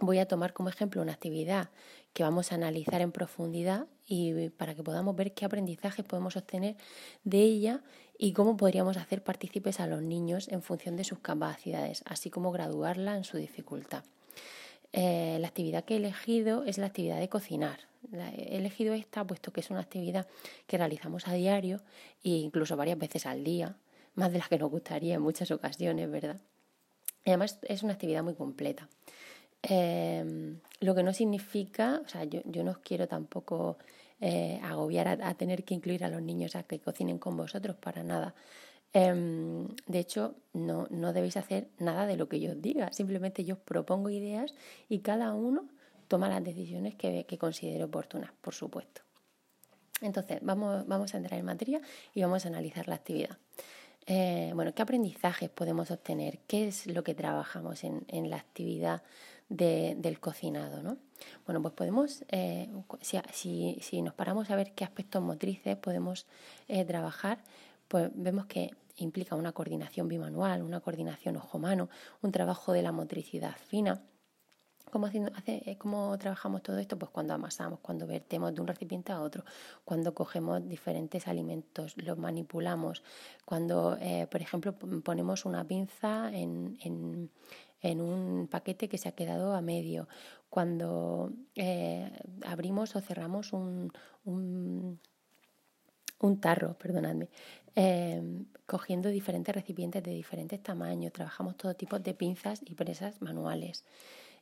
voy 0.00 0.18
a 0.18 0.26
tomar 0.26 0.52
como 0.52 0.68
ejemplo 0.68 1.02
una 1.02 1.12
actividad 1.12 1.70
que 2.12 2.22
vamos 2.22 2.52
a 2.52 2.56
analizar 2.56 3.00
en 3.00 3.12
profundidad 3.12 3.86
y 4.06 4.50
para 4.50 4.74
que 4.74 4.82
podamos 4.82 5.16
ver 5.16 5.32
qué 5.32 5.44
aprendizajes 5.44 6.04
podemos 6.04 6.36
obtener 6.36 6.76
de 7.24 7.42
ella 7.42 7.82
y 8.18 8.32
cómo 8.32 8.56
podríamos 8.56 8.96
hacer 8.96 9.22
partícipes 9.22 9.80
a 9.80 9.86
los 9.86 10.02
niños 10.02 10.48
en 10.48 10.62
función 10.62 10.96
de 10.96 11.04
sus 11.04 11.18
capacidades, 11.18 12.02
así 12.06 12.30
como 12.30 12.52
graduarla 12.52 13.16
en 13.16 13.24
su 13.24 13.36
dificultad. 13.36 14.04
Eh, 14.92 15.38
la 15.40 15.48
actividad 15.48 15.84
que 15.84 15.94
he 15.94 15.96
elegido 15.96 16.64
es 16.64 16.78
la 16.78 16.86
actividad 16.86 17.18
de 17.18 17.28
cocinar. 17.28 17.80
he 18.12 18.56
elegido 18.56 18.94
esta 18.94 19.24
puesto 19.24 19.52
que 19.52 19.60
es 19.60 19.70
una 19.70 19.80
actividad 19.80 20.26
que 20.66 20.76
realizamos 20.76 21.28
a 21.28 21.32
diario 21.34 21.80
e 22.24 22.30
incluso 22.30 22.76
varias 22.76 22.98
veces 22.98 23.26
al 23.26 23.42
día, 23.42 23.76
más 24.14 24.32
de 24.32 24.38
las 24.38 24.48
que 24.48 24.58
nos 24.58 24.70
gustaría 24.70 25.14
en 25.14 25.22
muchas 25.22 25.50
ocasiones, 25.50 26.10
¿verdad? 26.10 26.40
Y 27.24 27.30
además 27.30 27.58
es 27.62 27.82
una 27.82 27.94
actividad 27.94 28.22
muy 28.22 28.34
completa. 28.34 28.88
Em, 29.62 30.58
lo 30.80 30.94
que 30.94 31.02
no 31.04 31.12
significa, 31.12 32.02
o 32.04 32.08
sea, 32.08 32.24
yo, 32.24 32.40
yo 32.44 32.64
no 32.64 32.72
os 32.72 32.78
quiero 32.78 33.06
tampoco 33.06 33.78
eh, 34.20 34.60
agobiar 34.62 35.08
a, 35.08 35.34
tener 35.34 35.64
que 35.64 35.74
incluir 35.74 36.04
a 36.04 36.08
los 36.08 36.22
niños 36.22 36.54
a 36.54 36.62
que 36.62 36.80
cocinen 36.80 37.18
con 37.18 37.36
vosotros 37.36 37.76
para 37.76 38.04
nada. 38.04 38.34
Em, 38.94 39.68
de 39.86 39.98
hecho, 39.98 40.34
no, 40.52 40.86
no 40.90 41.12
debéis 41.12 41.36
hacer 41.36 41.68
nada 41.78 42.06
de 42.06 42.16
lo 42.16 42.28
que 42.28 42.40
yo 42.40 42.52
os 42.52 42.60
diga, 42.60 42.92
simplemente 42.92 43.44
yo 43.44 43.54
os 43.54 43.60
propongo 43.60 44.10
ideas 44.10 44.54
y 44.88 44.98
cada 44.98 45.32
uno 45.32 45.68
toma 46.08 46.28
las 46.28 46.44
decisiones 46.44 46.94
que, 46.94 47.24
que 47.24 47.38
considere 47.38 47.84
oportunas, 47.84 48.32
por 48.42 48.54
supuesto. 48.54 49.00
Entonces, 50.02 50.40
vamos, 50.42 50.86
vamos 50.86 51.14
a 51.14 51.16
entrar 51.16 51.38
en 51.38 51.46
materia 51.46 51.80
y 52.12 52.22
vamos 52.22 52.44
a 52.44 52.48
analizar 52.48 52.88
la 52.88 52.96
actividad. 52.96 53.38
Eh, 54.06 54.50
bueno, 54.54 54.74
¿qué 54.74 54.82
aprendizajes 54.82 55.48
podemos 55.48 55.90
obtener? 55.90 56.40
¿Qué 56.46 56.68
es 56.68 56.86
lo 56.86 57.04
que 57.04 57.14
trabajamos 57.14 57.84
en, 57.84 58.04
en 58.08 58.30
la 58.30 58.36
actividad 58.36 59.02
de, 59.48 59.94
del 59.96 60.18
cocinado? 60.18 60.82
¿no? 60.82 60.98
Bueno, 61.46 61.62
pues 61.62 61.72
podemos, 61.74 62.24
eh, 62.28 62.68
si, 63.00 63.18
si, 63.32 63.78
si, 63.80 64.02
nos 64.02 64.14
paramos 64.14 64.50
a 64.50 64.56
ver 64.56 64.72
qué 64.72 64.84
aspectos 64.84 65.22
motrices 65.22 65.76
podemos 65.76 66.26
eh, 66.66 66.84
trabajar, 66.84 67.38
pues 67.86 68.10
vemos 68.14 68.46
que 68.46 68.70
implica 69.02 69.36
una 69.36 69.52
coordinación 69.52 70.08
bimanual, 70.08 70.62
una 70.62 70.80
coordinación 70.80 71.36
ojo-mano, 71.36 71.88
un 72.22 72.32
trabajo 72.32 72.72
de 72.72 72.82
la 72.82 72.92
motricidad 72.92 73.56
fina, 73.56 74.02
¿Cómo, 74.92 75.08
eh, 75.46 75.76
¿Cómo 75.78 76.18
trabajamos 76.18 76.62
todo 76.62 76.76
esto? 76.76 76.98
Pues 76.98 77.10
cuando 77.10 77.32
amasamos, 77.32 77.80
cuando 77.80 78.06
vertemos 78.06 78.54
de 78.54 78.60
un 78.60 78.66
recipiente 78.66 79.10
a 79.10 79.22
otro, 79.22 79.42
cuando 79.86 80.12
cogemos 80.12 80.68
diferentes 80.68 81.26
alimentos, 81.28 81.96
los 81.96 82.18
manipulamos, 82.18 83.02
cuando, 83.46 83.96
eh, 83.98 84.26
por 84.30 84.42
ejemplo, 84.42 84.74
ponemos 85.02 85.46
una 85.46 85.66
pinza 85.66 86.30
en, 86.30 87.30
un 87.82 88.48
paquete 88.50 88.90
que 88.90 88.98
se 88.98 89.08
ha 89.08 89.12
quedado 89.12 89.54
a 89.54 89.62
medio, 89.62 90.08
cuando 90.50 91.32
eh, 91.54 92.12
abrimos 92.44 92.94
o 92.94 93.00
cerramos 93.00 93.54
un, 93.54 93.90
un, 94.26 95.00
un 96.20 96.40
tarro, 96.40 96.76
perdonadme, 96.76 97.30
cogiendo 98.66 99.08
diferentes 99.08 99.54
recipientes 99.54 100.02
de 100.02 100.12
diferentes 100.12 100.62
tamaños, 100.62 101.12
trabajamos 101.12 101.56
todo 101.56 101.74
tipo 101.74 101.98
de 101.98 102.14
pinzas 102.14 102.60
y 102.64 102.74
presas 102.74 103.20
manuales. 103.20 103.84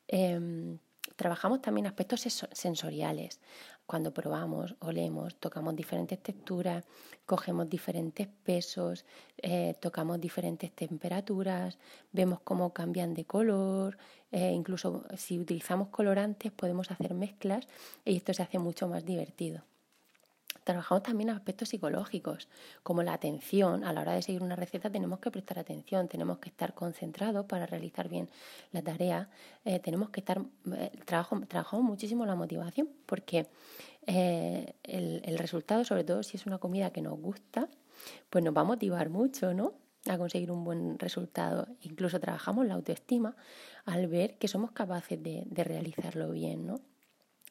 Em, 0.09 0.79
trabajamos 1.17 1.61
también 1.61 1.87
aspectos 1.87 2.21
sensoriales. 2.53 3.41
Cuando 3.87 4.13
probamos, 4.13 4.77
olemos, 4.81 5.37
tocamos 5.37 5.75
diferentes 5.75 6.23
texturas, 6.23 6.85
cogemos 7.27 7.69
diferentes 7.69 8.29
pesos, 8.29 9.05
eh, 9.39 9.75
tocamos 9.81 10.21
diferentes 10.21 10.73
temperaturas, 10.73 11.79
vemos 12.13 12.41
cómo 12.41 12.73
cambian 12.73 13.15
de 13.15 13.25
color, 13.25 13.99
eh, 14.31 14.53
incluso 14.53 15.05
si 15.17 15.39
utilizamos 15.39 15.89
colorantes 15.89 16.53
podemos 16.53 16.91
hacer 16.91 17.15
mezclas 17.15 17.67
y 18.05 18.17
esto 18.17 18.33
se 18.33 18.43
hace 18.43 18.59
mucho 18.59 18.89
más 18.89 19.05
divertido. 19.05 19.70
Trabajamos 20.71 21.03
también 21.03 21.31
aspectos 21.31 21.71
psicológicos, 21.71 22.47
como 22.85 23.03
la 23.03 23.13
atención. 23.13 23.83
A 23.83 23.93
la 23.93 24.03
hora 24.03 24.13
de 24.13 24.23
seguir 24.23 24.41
una 24.41 24.55
receta 24.55 24.89
tenemos 24.89 25.19
que 25.19 25.29
prestar 25.33 25.59
atención, 25.59 26.07
tenemos 26.07 26.39
que 26.39 26.49
estar 26.49 26.75
concentrados 26.75 27.45
para 27.47 27.67
realizar 27.67 28.09
bien 28.09 28.31
la 28.71 28.81
tarea. 28.81 29.29
Eh, 29.65 29.81
tenemos 29.81 30.11
que 30.11 30.21
estar, 30.21 30.41
eh, 30.77 30.93
trabajamos 31.05 31.85
muchísimo 31.85 32.25
la 32.25 32.37
motivación, 32.37 32.89
porque 33.05 33.49
eh, 34.07 34.75
el, 34.85 35.23
el, 35.25 35.39
resultado, 35.39 35.85
sobre 35.85 36.05
todo 36.05 36.23
si 36.23 36.37
es 36.37 36.47
una 36.47 36.59
comida 36.59 36.91
que 36.91 37.03
nos 37.03 37.19
gusta, 37.19 37.69
pues 38.31 38.45
nos 38.45 38.57
va 38.57 38.61
a 38.61 38.65
motivar 38.65 39.11
mucho, 39.11 39.53
¿no? 39.53 39.75
a 40.07 40.19
conseguir 40.19 40.53
un 40.53 40.63
buen 40.63 41.01
resultado. 41.01 41.67
Incluso 41.83 42.21
trabajamos 42.21 42.65
la 42.65 42.75
autoestima 42.75 43.35
al 43.87 44.07
ver 44.07 44.39
que 44.39 44.47
somos 44.47 44.71
capaces 44.71 45.21
de, 45.21 45.43
de 45.47 45.65
realizarlo 45.65 46.31
bien, 46.31 46.65
¿no? 46.65 46.81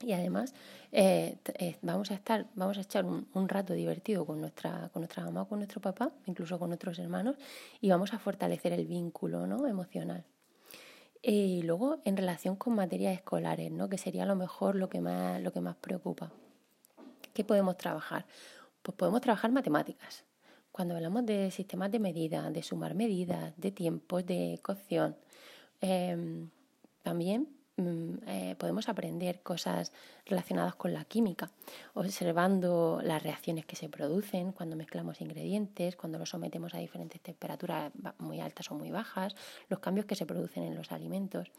Y 0.01 0.13
además 0.13 0.53
eh, 0.93 1.37
eh, 1.55 1.77
vamos 1.81 2.09
a 2.11 2.13
estar, 2.13 2.47
vamos 2.55 2.77
a 2.77 2.81
echar 2.81 3.05
un, 3.05 3.49
rato 3.49 3.73
divertido 3.73 4.25
con 4.25 4.39
nuestra, 4.39 4.89
con 4.93 5.01
nuestra 5.01 5.25
mamá 5.25 5.45
con 5.45 5.59
nuestro 5.59 5.81
papá, 5.81 6.11
incluso 6.25 6.57
con 6.57 6.69
nuestros 6.69 6.97
hermanos, 6.99 7.35
y 7.81 7.89
vamos 7.89 8.13
a 8.13 8.19
fortalecer 8.19 8.71
el 8.71 8.85
vínculo 8.85 9.45
¿no? 9.45 9.67
emocional. 9.67 10.23
Y 11.21 11.63
luego 11.63 11.99
en 12.05 12.15
relación 12.15 12.55
con 12.55 12.75
materias 12.75 13.13
escolares, 13.13 13.71
¿no? 13.71 13.89
que 13.89 13.97
sería 13.97 14.23
a 14.23 14.25
lo 14.25 14.37
mejor 14.37 14.75
lo 14.75 14.87
que 14.87 15.01
más, 15.01 15.41
lo 15.41 15.51
que 15.51 15.59
más 15.59 15.75
preocupa. 15.75 16.31
¿Qué 17.33 17.43
podemos 17.43 17.75
trabajar? 17.75 18.25
Pues 18.81 18.95
podemos 18.95 19.19
trabajar 19.19 19.51
matemáticas. 19.51 20.23
Cuando 20.71 20.95
hablamos 20.95 21.25
de 21.25 21.51
sistemas 21.51 21.91
de 21.91 21.99
medida, 21.99 22.49
de 22.51 22.63
sumar 22.63 22.95
medidas, 22.95 23.53
de 23.57 23.71
tiempos 23.71 24.25
de 24.25 24.59
cocción, 24.63 25.17
em, 25.81 26.49
también 27.03 27.58
eh, 28.27 28.55
podemos 28.57 28.89
aprender 28.89 29.41
cosas 29.41 29.91
relacionadas 30.25 30.75
con 30.75 30.93
la 30.93 31.05
química, 31.05 31.51
observando 31.93 33.01
las 33.03 33.21
reacciones 33.23 33.65
que 33.65 33.75
se 33.75 33.89
producen 33.89 34.51
cuando 34.51 34.75
mezclamos 34.75 35.21
ingredientes, 35.21 35.95
cuando 35.95 36.19
los 36.19 36.29
sometemos 36.29 36.73
a 36.73 36.77
diferentes 36.77 37.21
temperaturas 37.21 37.91
muy 38.17 38.39
altas 38.39 38.69
o 38.71 38.75
muy 38.75 38.91
bajas, 38.91 39.35
los 39.69 39.79
cambios 39.79 40.05
que 40.05 40.15
se 40.15 40.25
producen 40.25 40.63
en 40.63 40.75
los 40.75 40.91
alimentos. 40.91 41.51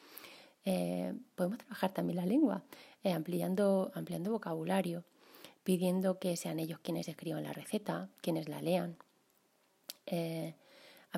Eh, 0.64 1.14
podemos 1.34 1.58
trabajar 1.58 1.92
también 1.92 2.16
la 2.16 2.26
lengua, 2.26 2.62
eh, 3.02 3.12
ampliando, 3.12 3.90
ampliando 3.94 4.30
vocabulario, 4.30 5.04
pidiendo 5.64 6.18
que 6.18 6.36
sean 6.36 6.58
ellos 6.58 6.80
quienes 6.82 7.08
escriban 7.08 7.44
la 7.44 7.52
receta, 7.52 8.08
quienes 8.20 8.48
la 8.48 8.60
lean. 8.60 8.96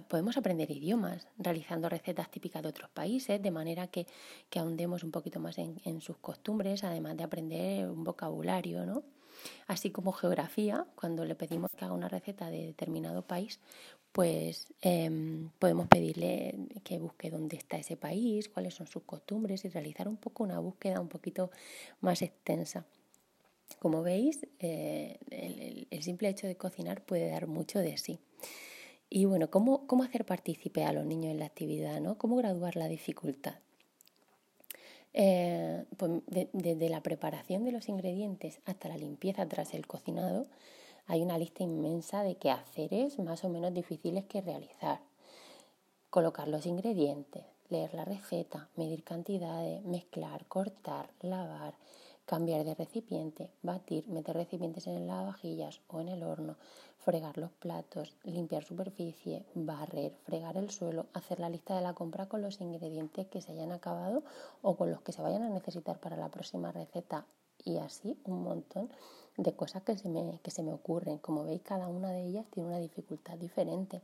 Podemos 0.00 0.38
aprender 0.38 0.70
idiomas 0.70 1.28
realizando 1.36 1.88
recetas 1.88 2.30
típicas 2.30 2.62
de 2.62 2.68
otros 2.68 2.88
países, 2.90 3.42
de 3.42 3.50
manera 3.50 3.88
que, 3.88 4.06
que 4.48 4.58
ahondemos 4.58 5.04
un 5.04 5.10
poquito 5.10 5.38
más 5.38 5.58
en, 5.58 6.00
sus 6.00 6.16
costumbres, 6.16 6.82
además 6.82 7.16
de 7.18 7.24
aprender 7.24 7.90
un 7.90 8.02
vocabulario, 8.02 8.86
¿no? 8.86 9.02
Así 9.66 9.90
como 9.90 10.12
geografía, 10.12 10.86
cuando 10.94 11.24
le 11.24 11.34
pedimos 11.34 11.70
que 11.70 11.84
haga 11.84 11.94
una 11.94 12.08
receta 12.08 12.48
de 12.48 12.66
determinado 12.66 13.22
país, 13.26 13.60
pues 14.12 14.72
em, 14.80 15.50
podemos 15.58 15.88
pedirle 15.88 16.54
que 16.84 16.98
busque 16.98 17.30
dónde 17.30 17.56
está 17.56 17.76
ese 17.76 17.96
país, 17.96 18.48
cuáles 18.48 18.74
son 18.74 18.86
sus 18.86 19.02
costumbres 19.02 19.64
y 19.64 19.68
realizar 19.68 20.08
un 20.08 20.16
poco 20.16 20.44
una 20.44 20.58
búsqueda 20.58 21.00
un 21.00 21.08
poquito 21.08 21.50
más 22.00 22.22
extensa. 22.22 22.86
Como 23.78 24.02
veis, 24.02 24.46
eh, 24.58 25.18
el 25.90 26.02
simple 26.02 26.28
hecho 26.28 26.46
de 26.46 26.56
cocinar 26.56 27.04
puede 27.04 27.30
dar 27.30 27.46
mucho 27.46 27.78
de 27.78 27.96
sí. 27.96 28.18
Y 29.14 29.26
bueno, 29.26 29.50
¿cómo, 29.50 29.86
cómo 29.86 30.04
hacer 30.04 30.24
partícipe 30.24 30.84
a 30.84 30.92
los 30.94 31.04
niños 31.04 31.32
en 31.32 31.40
la 31.40 31.44
actividad? 31.44 32.00
¿no? 32.00 32.16
¿Cómo 32.16 32.36
graduar 32.36 32.76
la 32.76 32.88
dificultad? 32.88 33.56
Eh, 35.12 35.84
pues 35.98 36.12
desde 36.26 36.88
la 36.88 37.02
preparación 37.02 37.62
de 37.62 37.72
los 37.72 37.90
ingredientes 37.90 38.60
hasta 38.64 38.88
la 38.88 38.96
limpieza 38.96 39.46
tras 39.46 39.74
el 39.74 39.86
cocinado, 39.86 40.46
hay 41.06 41.20
una 41.20 41.36
lista 41.36 41.62
inmensa 41.62 42.22
de 42.22 42.36
quehaceres 42.36 43.18
más 43.18 43.44
o 43.44 43.50
menos 43.50 43.74
difíciles 43.74 44.24
que 44.24 44.40
realizar. 44.40 45.00
Colocar 46.08 46.48
los 46.48 46.64
ingredientes, 46.64 47.44
leer 47.68 47.92
la 47.92 48.06
receta, 48.06 48.70
medir 48.76 49.04
cantidades, 49.04 49.84
mezclar, 49.84 50.46
cortar, 50.46 51.10
lavar, 51.20 51.74
cambiar 52.32 52.64
de 52.64 52.74
recipiente, 52.74 53.50
batir, 53.60 54.08
meter 54.08 54.34
recipientes 54.34 54.86
en 54.86 55.06
las 55.06 55.26
vajillas 55.26 55.82
o 55.88 56.00
en 56.00 56.08
el 56.08 56.22
horno, 56.22 56.56
fregar 56.96 57.36
los 57.36 57.50
platos, 57.50 58.16
limpiar 58.24 58.64
superficie, 58.64 59.44
barrer, 59.54 60.14
fregar 60.24 60.56
el 60.56 60.70
suelo, 60.70 61.04
hacer 61.12 61.40
la 61.40 61.50
lista 61.50 61.76
de 61.76 61.82
la 61.82 61.92
compra 61.92 62.30
con 62.30 62.40
los 62.40 62.58
ingredientes 62.62 63.26
que 63.26 63.42
se 63.42 63.52
hayan 63.52 63.70
acabado 63.70 64.22
o 64.62 64.76
con 64.76 64.90
los 64.90 65.02
que 65.02 65.12
se 65.12 65.20
vayan 65.20 65.42
a 65.42 65.50
necesitar 65.50 66.00
para 66.00 66.16
la 66.16 66.30
próxima 66.30 66.72
receta 66.72 67.26
y 67.66 67.76
así 67.76 68.18
un 68.24 68.42
montón 68.42 68.88
de 69.36 69.52
cosas 69.52 69.82
que 69.82 69.98
se 69.98 70.08
me, 70.08 70.38
que 70.42 70.50
se 70.50 70.62
me 70.62 70.72
ocurren. 70.72 71.18
Como 71.18 71.44
veis, 71.44 71.60
cada 71.60 71.86
una 71.88 72.12
de 72.12 72.24
ellas 72.24 72.46
tiene 72.50 72.70
una 72.70 72.78
dificultad 72.78 73.36
diferente. 73.36 74.00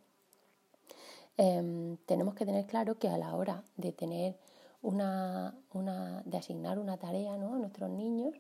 Em, 1.39 1.97
tenemos 2.05 2.35
que 2.35 2.45
tener 2.45 2.67
claro 2.67 2.99
que 2.99 3.09
a 3.09 3.17
la 3.17 3.35
hora 3.35 3.63
de 3.79 3.93
tener 3.93 4.37
una, 4.83 5.55
una, 5.73 6.23
de 6.25 6.39
asignar 6.39 6.79
una 6.79 6.97
tarea 6.97 7.37
¿no? 7.37 7.55
a 7.55 7.59
nuestros 7.59 7.91
niños, 7.91 8.35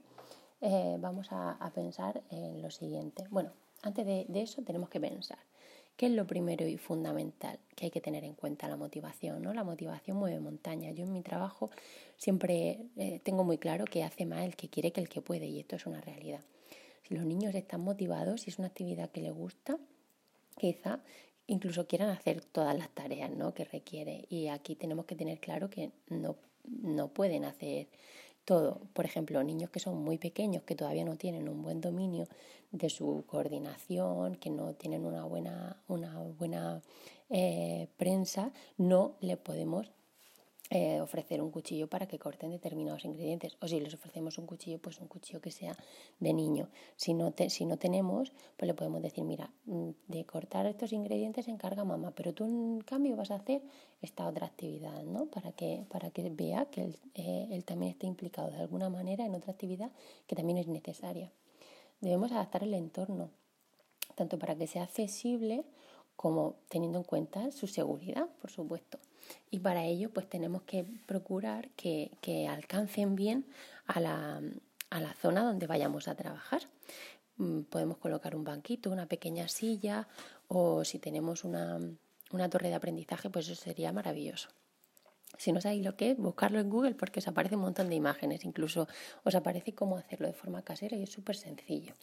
eh, 0.60 0.96
vamos 1.00 1.30
a, 1.32 1.52
a, 1.52 1.70
pensar 1.70 2.22
en 2.30 2.62
lo 2.62 2.70
siguiente. 2.70 3.24
Bueno, 3.30 3.50
antes 3.82 4.06
de, 4.06 4.26
de, 4.28 4.42
eso 4.42 4.62
tenemos 4.62 4.88
que 4.88 5.00
pensar. 5.00 5.38
¿Qué 5.96 6.06
es 6.06 6.12
lo 6.12 6.26
primero 6.26 6.66
y 6.66 6.76
fundamental 6.76 7.58
que 7.74 7.86
hay 7.86 7.90
que 7.90 8.00
tener 8.00 8.22
en 8.22 8.34
cuenta? 8.34 8.68
La 8.68 8.76
motivación, 8.76 9.42
¿no? 9.42 9.52
La 9.52 9.64
motivación 9.64 10.16
mueve 10.16 10.38
montaña. 10.38 10.92
Yo 10.92 11.04
en 11.04 11.12
mi 11.12 11.22
trabajo 11.22 11.70
siempre 12.16 12.86
eh, 12.96 13.20
tengo 13.24 13.42
muy 13.42 13.58
claro 13.58 13.84
que 13.84 14.04
hace 14.04 14.24
más 14.24 14.44
el 14.44 14.54
que 14.54 14.68
quiere 14.68 14.92
que 14.92 15.00
el 15.00 15.08
que 15.08 15.20
puede 15.20 15.46
y 15.46 15.58
esto 15.58 15.74
es 15.74 15.86
una 15.86 16.00
realidad. 16.00 16.40
Si 17.02 17.14
los 17.14 17.24
niños 17.24 17.54
están 17.54 17.80
motivados, 17.80 18.42
si 18.42 18.50
es 18.50 18.58
una 18.58 18.68
actividad 18.68 19.10
que 19.10 19.22
les 19.22 19.32
gusta, 19.32 19.78
quizá 20.56 21.00
incluso 21.48 21.86
quieran 21.86 22.10
hacer 22.10 22.44
todas 22.44 22.78
las 22.78 22.88
tareas 22.90 23.30
¿no? 23.30 23.52
que 23.52 23.64
requiere. 23.64 24.24
Y 24.30 24.46
aquí 24.48 24.76
tenemos 24.76 25.06
que 25.06 25.16
tener 25.16 25.40
claro 25.40 25.68
que 25.68 25.90
no, 26.08 26.36
no 26.64 27.08
pueden 27.08 27.44
hacer 27.44 27.88
todo. 28.44 28.80
Por 28.92 29.04
ejemplo, 29.04 29.42
niños 29.42 29.70
que 29.70 29.80
son 29.80 30.02
muy 30.02 30.18
pequeños, 30.18 30.62
que 30.62 30.76
todavía 30.76 31.04
no 31.04 31.16
tienen 31.16 31.48
un 31.48 31.62
buen 31.62 31.80
dominio 31.80 32.28
de 32.70 32.90
su 32.90 33.24
coordinación, 33.26 34.36
que 34.36 34.50
no 34.50 34.74
tienen 34.74 35.04
una 35.04 35.24
buena, 35.24 35.76
una 35.88 36.18
buena 36.38 36.82
eh, 37.30 37.88
prensa, 37.96 38.52
no 38.76 39.16
le 39.20 39.36
podemos 39.36 39.90
eh, 40.70 41.00
ofrecer 41.00 41.40
un 41.40 41.50
cuchillo 41.50 41.88
para 41.88 42.06
que 42.06 42.18
corten 42.18 42.50
determinados 42.50 43.04
ingredientes. 43.04 43.56
O 43.60 43.68
si 43.68 43.80
les 43.80 43.94
ofrecemos 43.94 44.36
un 44.36 44.46
cuchillo, 44.46 44.78
pues 44.78 45.00
un 45.00 45.08
cuchillo 45.08 45.40
que 45.40 45.50
sea 45.50 45.74
de 46.20 46.32
niño. 46.34 46.68
Si 46.96 47.14
no, 47.14 47.32
si 47.48 47.64
no 47.64 47.78
tenemos, 47.78 48.32
pues 48.56 48.66
le 48.66 48.74
podemos 48.74 49.00
decir, 49.00 49.24
mira, 49.24 49.50
mm, 49.64 49.90
de 50.08 50.24
cortar 50.26 50.66
estos 50.66 50.92
ingredientes 50.92 51.46
se 51.46 51.50
encarga 51.50 51.84
mamá, 51.84 52.12
pero 52.14 52.34
tú 52.34 52.44
en 52.44 52.80
cambio 52.82 53.16
vas 53.16 53.30
a 53.30 53.36
hacer 53.36 53.62
esta 54.02 54.28
otra 54.28 54.46
actividad, 54.46 55.02
¿no? 55.04 55.26
Para 55.26 55.52
que, 55.52 55.86
para 55.88 56.10
que 56.10 56.28
vea 56.28 56.66
que 56.66 56.82
él, 56.82 56.98
eh, 57.14 57.48
él 57.50 57.64
también 57.64 57.92
está 57.92 58.06
implicado 58.06 58.50
de 58.50 58.58
alguna 58.58 58.90
manera 58.90 59.24
en 59.24 59.34
otra 59.34 59.52
actividad 59.52 59.90
que 60.26 60.36
también 60.36 60.58
es 60.58 60.68
necesaria. 60.68 61.32
Debemos 62.00 62.30
adaptar 62.30 62.62
el 62.62 62.74
entorno, 62.74 63.30
tanto 64.14 64.38
para 64.38 64.54
que 64.54 64.66
sea 64.66 64.82
accesible 64.82 65.64
como 66.14 66.56
teniendo 66.68 66.98
en 66.98 67.04
cuenta 67.04 67.50
su 67.52 67.66
seguridad, 67.66 68.26
por 68.40 68.50
supuesto. 68.50 68.98
Y 69.50 69.60
para 69.60 69.84
ello, 69.84 70.10
pues 70.10 70.28
tenemos 70.28 70.62
que 70.62 70.84
procurar 71.06 71.70
que, 71.70 72.10
alcancen 72.48 73.16
bien 73.16 73.46
a 73.86 74.00
la, 74.00 74.40
a 74.90 75.00
la 75.00 75.14
zona 75.14 75.42
donde 75.42 75.66
vayamos 75.66 76.08
a 76.08 76.14
trabajar. 76.14 76.62
Mm, 77.36 77.62
podemos 77.62 77.98
colocar 77.98 78.34
un 78.34 78.44
banquito, 78.44 78.90
una 78.90 79.06
pequeña 79.06 79.48
silla 79.48 80.08
o 80.48 80.84
si 80.84 80.98
tenemos 80.98 81.44
una, 81.44 81.78
una 82.32 82.50
torre 82.50 82.68
de 82.68 82.74
aprendizaje, 82.74 83.30
pues 83.30 83.48
eso 83.48 83.62
sería 83.62 83.92
maravilloso. 83.92 84.48
Si 85.36 85.52
no 85.52 85.60
sabéis 85.60 85.84
lo 85.84 85.96
que 85.96 86.12
es, 86.12 86.16
buscarlo 86.16 86.58
en 86.58 86.70
Google 86.70 86.94
porque 86.94 87.20
os 87.20 87.28
aparece 87.28 87.56
un 87.56 87.62
montón 87.62 87.88
de 87.88 87.94
imágenes, 87.94 88.44
incluso 88.44 88.88
os 89.24 89.34
aparece 89.34 89.74
cómo 89.74 89.96
hacerlo 89.96 90.26
de 90.26 90.32
forma 90.32 90.62
casera 90.62 90.96
y 90.96 91.02
es 91.02 91.12
súper 91.12 91.36
sencillo. 91.36 91.94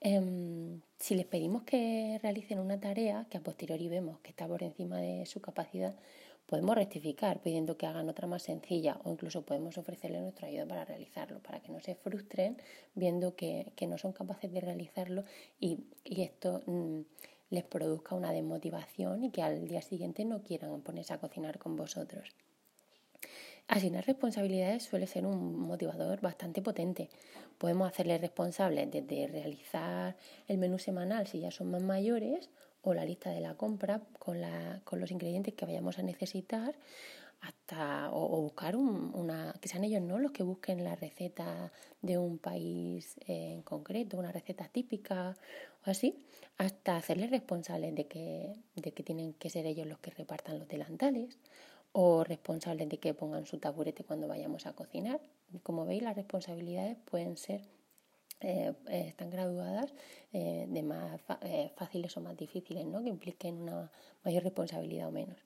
Em, 0.00 0.80
si 0.98 1.14
les 1.14 1.26
pedimos 1.26 1.62
que 1.62 2.18
realicen 2.22 2.58
una 2.58 2.80
tarea 2.80 3.26
que 3.30 3.36
a 3.38 3.42
posteriori 3.42 3.88
vemos 3.88 4.20
que 4.20 4.30
está 4.30 4.48
por 4.48 4.62
encima 4.62 4.98
de 4.98 5.26
su 5.26 5.40
capacidad, 5.40 5.94
podemos 6.50 6.74
rectificar 6.74 7.40
pidiendo 7.40 7.76
que 7.76 7.86
hagan 7.86 8.08
otra 8.08 8.26
más 8.26 8.42
sencilla 8.42 8.98
o 9.04 9.10
incluso 9.12 9.46
podemos 9.46 9.78
ofrecerle 9.78 10.20
nuestra 10.20 10.48
ayuda 10.48 10.66
para 10.66 10.84
realizarlo, 10.84 11.38
para 11.38 11.60
que 11.60 11.70
no 11.70 11.78
se 11.80 11.94
frustren 11.94 12.56
viendo 12.96 13.36
que, 13.36 13.72
no 13.88 13.96
son 13.98 14.12
capaces 14.12 14.52
de 14.52 14.60
realizarlo 14.60 15.22
y, 15.60 15.84
esto 16.04 16.62
mm, 16.66 17.02
les 17.50 17.62
produzca 17.62 18.16
una 18.16 18.32
desmotivación 18.32 19.22
y 19.22 19.30
que 19.30 19.42
al 19.42 19.68
día 19.68 19.80
siguiente 19.80 20.24
no 20.24 20.42
quieran 20.42 20.80
ponerse 20.82 21.14
a 21.14 21.18
cocinar 21.18 21.60
con 21.60 21.76
vosotros. 21.76 22.34
Asignar 23.68 24.04
responsabilidades 24.04 24.82
suele 24.82 25.06
ser 25.06 25.26
un 25.26 25.56
motivador 25.56 26.20
bastante 26.20 26.62
potente. 26.62 27.10
Podemos 27.58 27.88
hacerles 27.88 28.20
responsables 28.20 28.90
desde 28.90 29.28
realizar 29.28 30.16
el 30.48 30.58
menú 30.58 30.80
semanal 30.80 31.28
si 31.28 31.38
ya 31.38 31.52
son 31.52 31.70
más 31.70 31.82
mayores 31.82 32.50
o 32.82 32.94
la 32.94 33.04
lista 33.04 33.30
de 33.30 33.40
la 33.40 33.54
compra 33.54 34.02
con, 34.18 34.40
la, 34.40 34.80
con 34.84 35.00
los 35.00 35.10
ingredientes 35.10 35.54
que 35.54 35.66
vayamos 35.66 35.98
a 35.98 36.02
necesitar 36.02 36.74
hasta 37.40 38.10
o, 38.12 38.42
buscar 38.42 38.76
una 38.76 39.54
que 39.62 39.68
sean 39.68 39.84
ellos 39.84 40.02
no 40.02 40.18
los 40.18 40.32
que 40.32 40.42
busquen 40.42 40.84
la 40.84 40.94
receta 40.94 41.72
de 42.02 42.18
un 42.18 42.38
país 42.38 43.16
en 43.26 43.62
concreto 43.62 44.18
una 44.18 44.30
receta 44.30 44.68
típica 44.68 45.36
o 45.86 45.90
así 45.90 46.26
hasta 46.58 46.96
hacerles 46.96 47.30
responsables 47.30 47.94
de 47.94 48.06
que 48.06 48.52
de 48.76 48.92
que 48.92 49.02
tienen 49.02 49.32
que 49.32 49.48
ser 49.48 49.64
ellos 49.64 49.86
los 49.86 49.98
que 50.00 50.10
repartan 50.10 50.58
los 50.58 50.68
delantales 50.68 51.38
o 51.92 52.24
responsables 52.24 52.88
de 52.88 52.98
que 52.98 53.14
pongan 53.14 53.46
su 53.46 53.58
taburete 53.58 54.04
cuando 54.04 54.28
vayamos 54.28 54.66
a 54.66 54.72
cocinar. 54.72 55.20
Como 55.62 55.86
veis, 55.86 56.02
las 56.02 56.16
responsabilidades 56.16 56.96
pueden 57.04 57.36
ser, 57.36 57.62
eh, 58.40 58.72
están 58.90 59.30
graduadas 59.30 59.92
eh, 60.32 60.49
más 60.82 61.20
fáciles 61.76 62.16
o 62.16 62.20
más 62.20 62.36
difíciles, 62.36 62.86
¿no? 62.86 63.02
que 63.02 63.08
impliquen 63.08 63.62
una 63.62 63.90
mayor 64.24 64.44
responsabilidad 64.44 65.08
o 65.08 65.12
menos. 65.12 65.38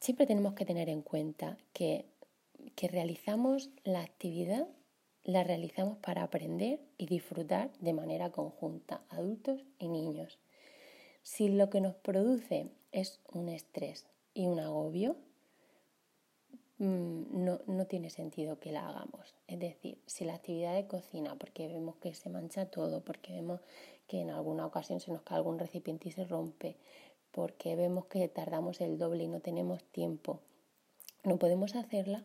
Siempre 0.00 0.26
tenemos 0.26 0.54
que 0.54 0.64
tener 0.64 0.88
en 0.88 1.02
cuenta 1.02 1.58
que, 1.72 2.06
que 2.74 2.88
realizamos 2.88 3.70
la 3.84 4.00
actividad, 4.00 4.66
la 5.22 5.44
realizamos 5.44 5.98
para 5.98 6.22
aprender 6.22 6.80
y 6.96 7.06
disfrutar 7.06 7.70
de 7.80 7.92
manera 7.92 8.30
conjunta, 8.30 9.02
adultos 9.10 9.62
y 9.78 9.88
niños. 9.88 10.38
Si 11.22 11.48
lo 11.48 11.68
que 11.68 11.82
nos 11.82 11.94
produce 11.94 12.70
es 12.92 13.20
un 13.30 13.50
estrés, 13.50 14.06
y 14.34 14.46
un 14.46 14.60
agobio, 14.60 15.16
no, 16.80 17.60
no, 17.66 17.86
tiene 17.86 18.08
sentido 18.08 18.58
que 18.58 18.72
la 18.72 18.88
hagamos. 18.88 19.34
Es 19.46 19.58
decir, 19.58 19.98
si 20.06 20.24
la 20.24 20.34
actividad 20.34 20.74
de 20.74 20.86
cocina, 20.86 21.34
porque 21.36 21.68
vemos 21.68 21.96
que 21.96 22.14
se 22.14 22.30
mancha 22.30 22.66
todo, 22.66 23.02
porque 23.02 23.34
vemos 23.34 23.60
que 24.06 24.22
en 24.22 24.30
alguna 24.30 24.64
ocasión 24.64 24.98
se 24.98 25.12
nos 25.12 25.20
cae 25.22 25.36
algún 25.36 25.58
recipiente 25.58 26.08
y 26.08 26.12
se 26.12 26.24
rompe, 26.24 26.76
porque 27.32 27.76
vemos 27.76 28.06
que 28.06 28.26
tardamos 28.28 28.80
el 28.80 28.96
doble 28.98 29.24
y 29.24 29.28
no 29.28 29.40
tenemos 29.40 29.84
tiempo, 29.84 30.40
no 31.22 31.36
podemos 31.38 31.76
hacerla, 31.76 32.24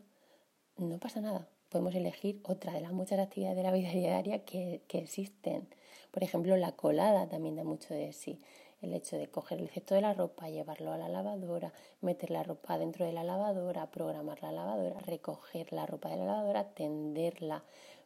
no 0.77 0.99
pasa 0.99 1.19
nada. 1.19 1.47
Podemos 1.69 1.93
elegir 1.93 2.39
otra 2.43 2.71
de 2.71 2.79
las 2.79 2.93
muchas 2.93 3.19
actividades 3.19 3.57
de 3.57 3.63
la 3.63 3.73
vida 3.73 3.89
diaria 3.89 4.45
que, 4.45 4.81
que 4.87 4.99
existen. 4.99 5.67
Por 6.11 6.23
ejemplo, 6.23 6.55
la 6.55 6.71
colada 6.71 7.27
también 7.27 7.57
da 7.57 7.65
mucho 7.65 7.93
de 7.93 8.13
sí 8.13 8.39
el 8.81 8.93
hecho 8.93 9.17
de 9.17 9.27
coger 9.27 9.59
el 9.59 9.69
cesto 9.69 9.95
de 9.95 10.01
la 10.01 10.13
ropa, 10.13 10.49
llevarlo 10.49 10.91
a 10.91 10.97
la 10.97 11.09
lavadora, 11.09 11.73
meter 12.01 12.31
la 12.31 12.43
ropa 12.43 12.77
dentro 12.77 13.05
de 13.05 13.13
la 13.13 13.23
lavadora, 13.23 13.89
programar 13.89 14.41
la 14.41 14.51
lavadora, 14.51 14.99
recoger 14.99 15.71
la 15.73 15.85
ropa 15.85 16.09
de 16.09 16.17
la 16.17 16.25
lavadora, 16.25 16.69
tenderla, 16.73 17.63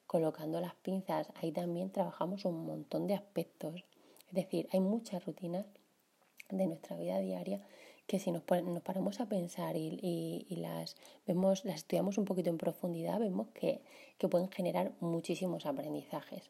colocando 0.07 0.61
las 0.61 0.75
pinzas. 0.75 1.31
Ahí 1.35 1.51
también 1.51 1.91
trabajamos 1.91 2.45
un 2.45 2.65
montón 2.65 3.07
de 3.07 3.15
aspectos. 3.15 3.83
Es 4.27 4.33
decir, 4.33 4.69
hay 4.71 4.79
muchas 4.79 5.25
rutinas 5.25 5.65
de 6.49 6.67
nuestra 6.67 6.95
vida 6.97 7.19
diaria 7.19 7.61
que 8.07 8.19
si 8.19 8.31
nos, 8.31 8.43
nos 8.63 8.81
paramos 8.81 9.19
a 9.19 9.27
pensar 9.27 9.75
y, 9.75 10.45
las 10.49 10.95
vemos, 11.27 11.63
las 11.63 11.75
estudiamos 11.75 12.17
un 12.17 12.25
poquito 12.25 12.49
en 12.49 12.57
profundidad, 12.57 13.19
vemos 13.19 13.49
que 13.53 13.81
pueden 14.29 14.49
generar 14.49 14.93
muchísimos 14.99 15.67
aprendizajes. 15.67 16.49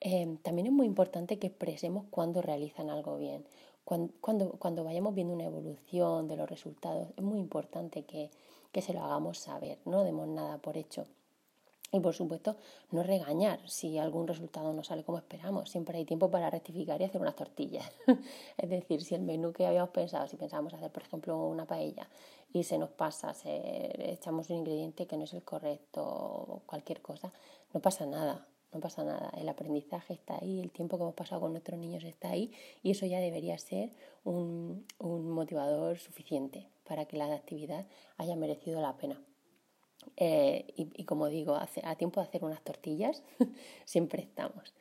Em, 0.00 0.36
también 0.38 0.66
es 0.68 0.72
muy 0.72 0.86
importante 0.86 1.38
que 1.38 1.48
expresemos 1.48 2.04
cuando 2.10 2.40
realizan 2.42 2.90
algo 2.90 3.16
bien. 3.18 3.44
Cuando, 3.84 4.52
cuando, 4.58 4.84
vayamos 4.84 5.14
viendo 5.14 5.32
una 5.32 5.44
evolución 5.44 6.28
de 6.28 6.36
los 6.36 6.48
resultados, 6.48 7.08
es 7.16 7.24
muy 7.24 7.38
importante 7.38 8.04
que, 8.04 8.30
que 8.70 8.82
se 8.82 8.92
lo 8.92 9.02
hagamos 9.02 9.38
saber, 9.38 9.78
no 9.86 10.04
demos 10.04 10.28
nada 10.28 10.58
por 10.58 10.76
hecho. 10.76 11.06
Y 11.90 12.00
por 12.00 12.14
supuesto, 12.14 12.56
no 12.90 13.02
regañar 13.02 13.66
si 13.66 13.96
algún 13.96 14.28
resultado 14.28 14.74
no 14.74 14.84
sale 14.84 15.04
como 15.04 15.16
esperamos. 15.16 15.70
Siempre 15.70 15.96
hay 15.96 16.04
tiempo 16.04 16.30
para 16.30 16.50
rectificar 16.50 17.00
y 17.00 17.04
hacer 17.04 17.20
unas 17.20 17.34
tortillas. 17.34 17.90
es 18.58 18.68
decir, 18.68 19.02
si 19.02 19.14
el 19.14 19.22
menú 19.22 19.54
que 19.54 19.66
habíamos 19.66 19.88
pensado, 19.90 20.28
si 20.28 20.36
pensábamos 20.36 20.74
hacer, 20.74 20.92
por 20.92 21.02
ejemplo, 21.02 21.46
una 21.46 21.64
paella 21.64 22.06
y 22.52 22.64
se 22.64 22.76
nos 22.76 22.90
pasa, 22.90 23.32
se, 23.32 24.12
echamos 24.12 24.50
un 24.50 24.56
ingrediente 24.56 25.06
que 25.06 25.16
no 25.16 25.24
es 25.24 25.32
el 25.32 25.42
correcto 25.42 26.04
o 26.04 26.62
cualquier 26.66 27.00
cosa, 27.00 27.32
no 27.72 27.80
pasa 27.80 28.04
nada 28.04 28.46
no 28.72 28.80
pasa 28.80 29.02
nada, 29.04 29.32
el 29.38 29.48
aprendizaje 29.48 30.12
está 30.12 30.38
ahí, 30.40 30.60
el 30.60 30.70
tiempo 30.70 30.96
que 30.96 31.02
hemos 31.02 31.14
pasado 31.14 31.40
con 31.40 31.52
nuestros 31.52 31.78
niños 31.78 32.04
está 32.04 32.30
ahí 32.30 32.52
y 32.82 32.90
eso 32.90 33.06
ya 33.06 33.20
debería 33.20 33.56
ser 33.58 33.90
un, 34.24 34.86
motivador 35.00 35.98
suficiente 35.98 36.68
para 36.84 37.06
que 37.06 37.16
la 37.16 37.32
actividad 37.34 37.86
haya 38.16 38.36
merecido 38.36 38.80
la 38.80 38.96
pena. 38.96 39.22
Eh, 40.16 40.66
y, 40.76 41.04
como 41.04 41.28
digo, 41.28 41.54
a 41.54 41.96
tiempo 41.96 42.20
de 42.20 42.26
hacer 42.26 42.44
unas 42.44 42.62
tortillas 42.62 43.22
siempre 43.84 44.22
estamos. 44.22 44.74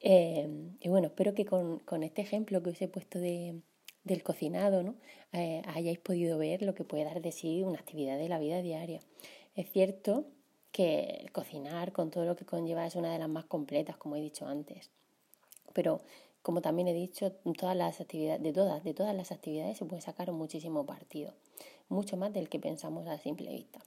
Eh, 0.00 0.48
y 0.80 0.88
bueno, 0.88 1.08
espero 1.08 1.34
que 1.34 1.44
con, 1.44 2.02
este 2.02 2.22
ejemplo 2.22 2.62
que 2.62 2.70
os 2.70 2.80
he 2.80 2.88
puesto 2.88 3.18
de, 3.18 3.60
del 4.04 4.22
cocinado 4.22 4.82
¿no? 4.82 4.94
Eh, 5.32 5.62
hayáis 5.66 5.98
podido 5.98 6.38
ver 6.38 6.62
lo 6.62 6.74
que 6.74 6.84
puede 6.84 7.04
dar 7.04 7.20
de 7.20 7.32
sí 7.32 7.62
una 7.62 7.78
actividad 7.78 8.18
de 8.18 8.28
la 8.28 8.38
vida 8.38 8.62
diaria. 8.62 9.00
Es 9.54 9.70
cierto 9.70 10.26
que 10.72 11.26
cocinar 11.32 11.92
con 11.92 12.10
todo 12.10 12.24
lo 12.24 12.36
que 12.36 12.44
conlleva 12.44 12.86
es 12.86 12.94
una 12.94 13.12
de 13.12 13.18
las 13.18 13.28
más 13.28 13.44
completas, 13.44 13.96
como 13.96 14.16
he 14.16 14.20
dicho 14.20 14.46
antes. 14.46 14.90
Pero 15.72 16.00
como 16.42 16.62
también 16.62 16.88
he 16.88 16.94
dicho, 16.94 17.32
todas 17.58 17.76
las 17.76 18.00
actividades, 18.00 18.42
de 18.42 18.52
todas, 18.52 18.84
de 18.84 18.94
todas 18.94 19.14
las 19.14 19.32
actividades 19.32 19.76
se 19.76 19.84
puede 19.84 20.00
sacar 20.02 20.32
muchísimo 20.32 20.86
partido, 20.86 21.32
mucho 21.88 22.16
más 22.16 22.32
del 22.32 22.48
que 22.48 22.58
pensamos 22.58 23.06
a 23.06 23.18
simple 23.18 23.50
vista. 23.50 23.80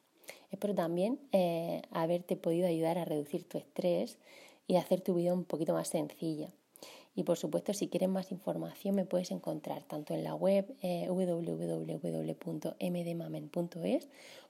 Espero 0.52 0.76
también 0.76 1.20
eh, 1.32 1.82
haberte 1.92 2.36
podido 2.36 2.68
ayudar 2.68 2.98
a 2.98 3.06
reducir 3.06 3.48
tu 3.48 3.58
estrés 3.58 4.18
y 4.68 4.76
hacer 4.76 5.02
tu 5.02 5.16
vida 5.16 5.34
un 5.34 5.46
poquito 5.46 5.74
más 5.74 5.88
sencilla. 5.88 6.52
Y 7.14 7.24
por 7.24 7.38
supuesto, 7.38 7.74
si 7.74 7.90
quieres 7.90 8.10
más 8.10 8.32
información, 8.32 8.96
me 8.96 9.06
puedes 9.06 9.32
encontrar 9.32 9.84
tanto 9.84 10.14
en 10.14 10.24
la 10.24 10.34
web 10.34 10.74
eh, 10.82 11.08
www.mdmamen.es 11.10 12.10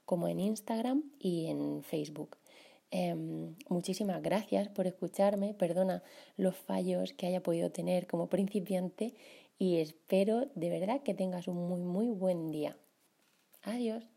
como 0.04 0.28
en 0.28 0.38
Instagram 0.40 1.02
y 1.18 1.46
en 1.46 1.82
Facebook. 1.82 2.36
Em, 2.92 3.56
muchísimas 3.68 4.22
gracias 4.22 4.68
por 4.68 4.86
escucharme, 4.86 5.54
perdona 5.54 6.02
los 6.36 6.54
fallos 6.56 7.14
que 7.14 7.26
haya 7.26 7.42
podido 7.42 7.70
tener 7.70 8.06
como 8.06 8.28
principiante 8.28 9.14
y 9.58 9.78
espero 9.78 10.50
de 10.54 10.68
verdad 10.68 11.02
que 11.02 11.14
tengas 11.14 11.48
un 11.48 11.56
muy 11.56 11.80
muy 11.80 12.08
buen 12.08 12.50
día. 12.50 12.76
Adiós. 13.62 14.11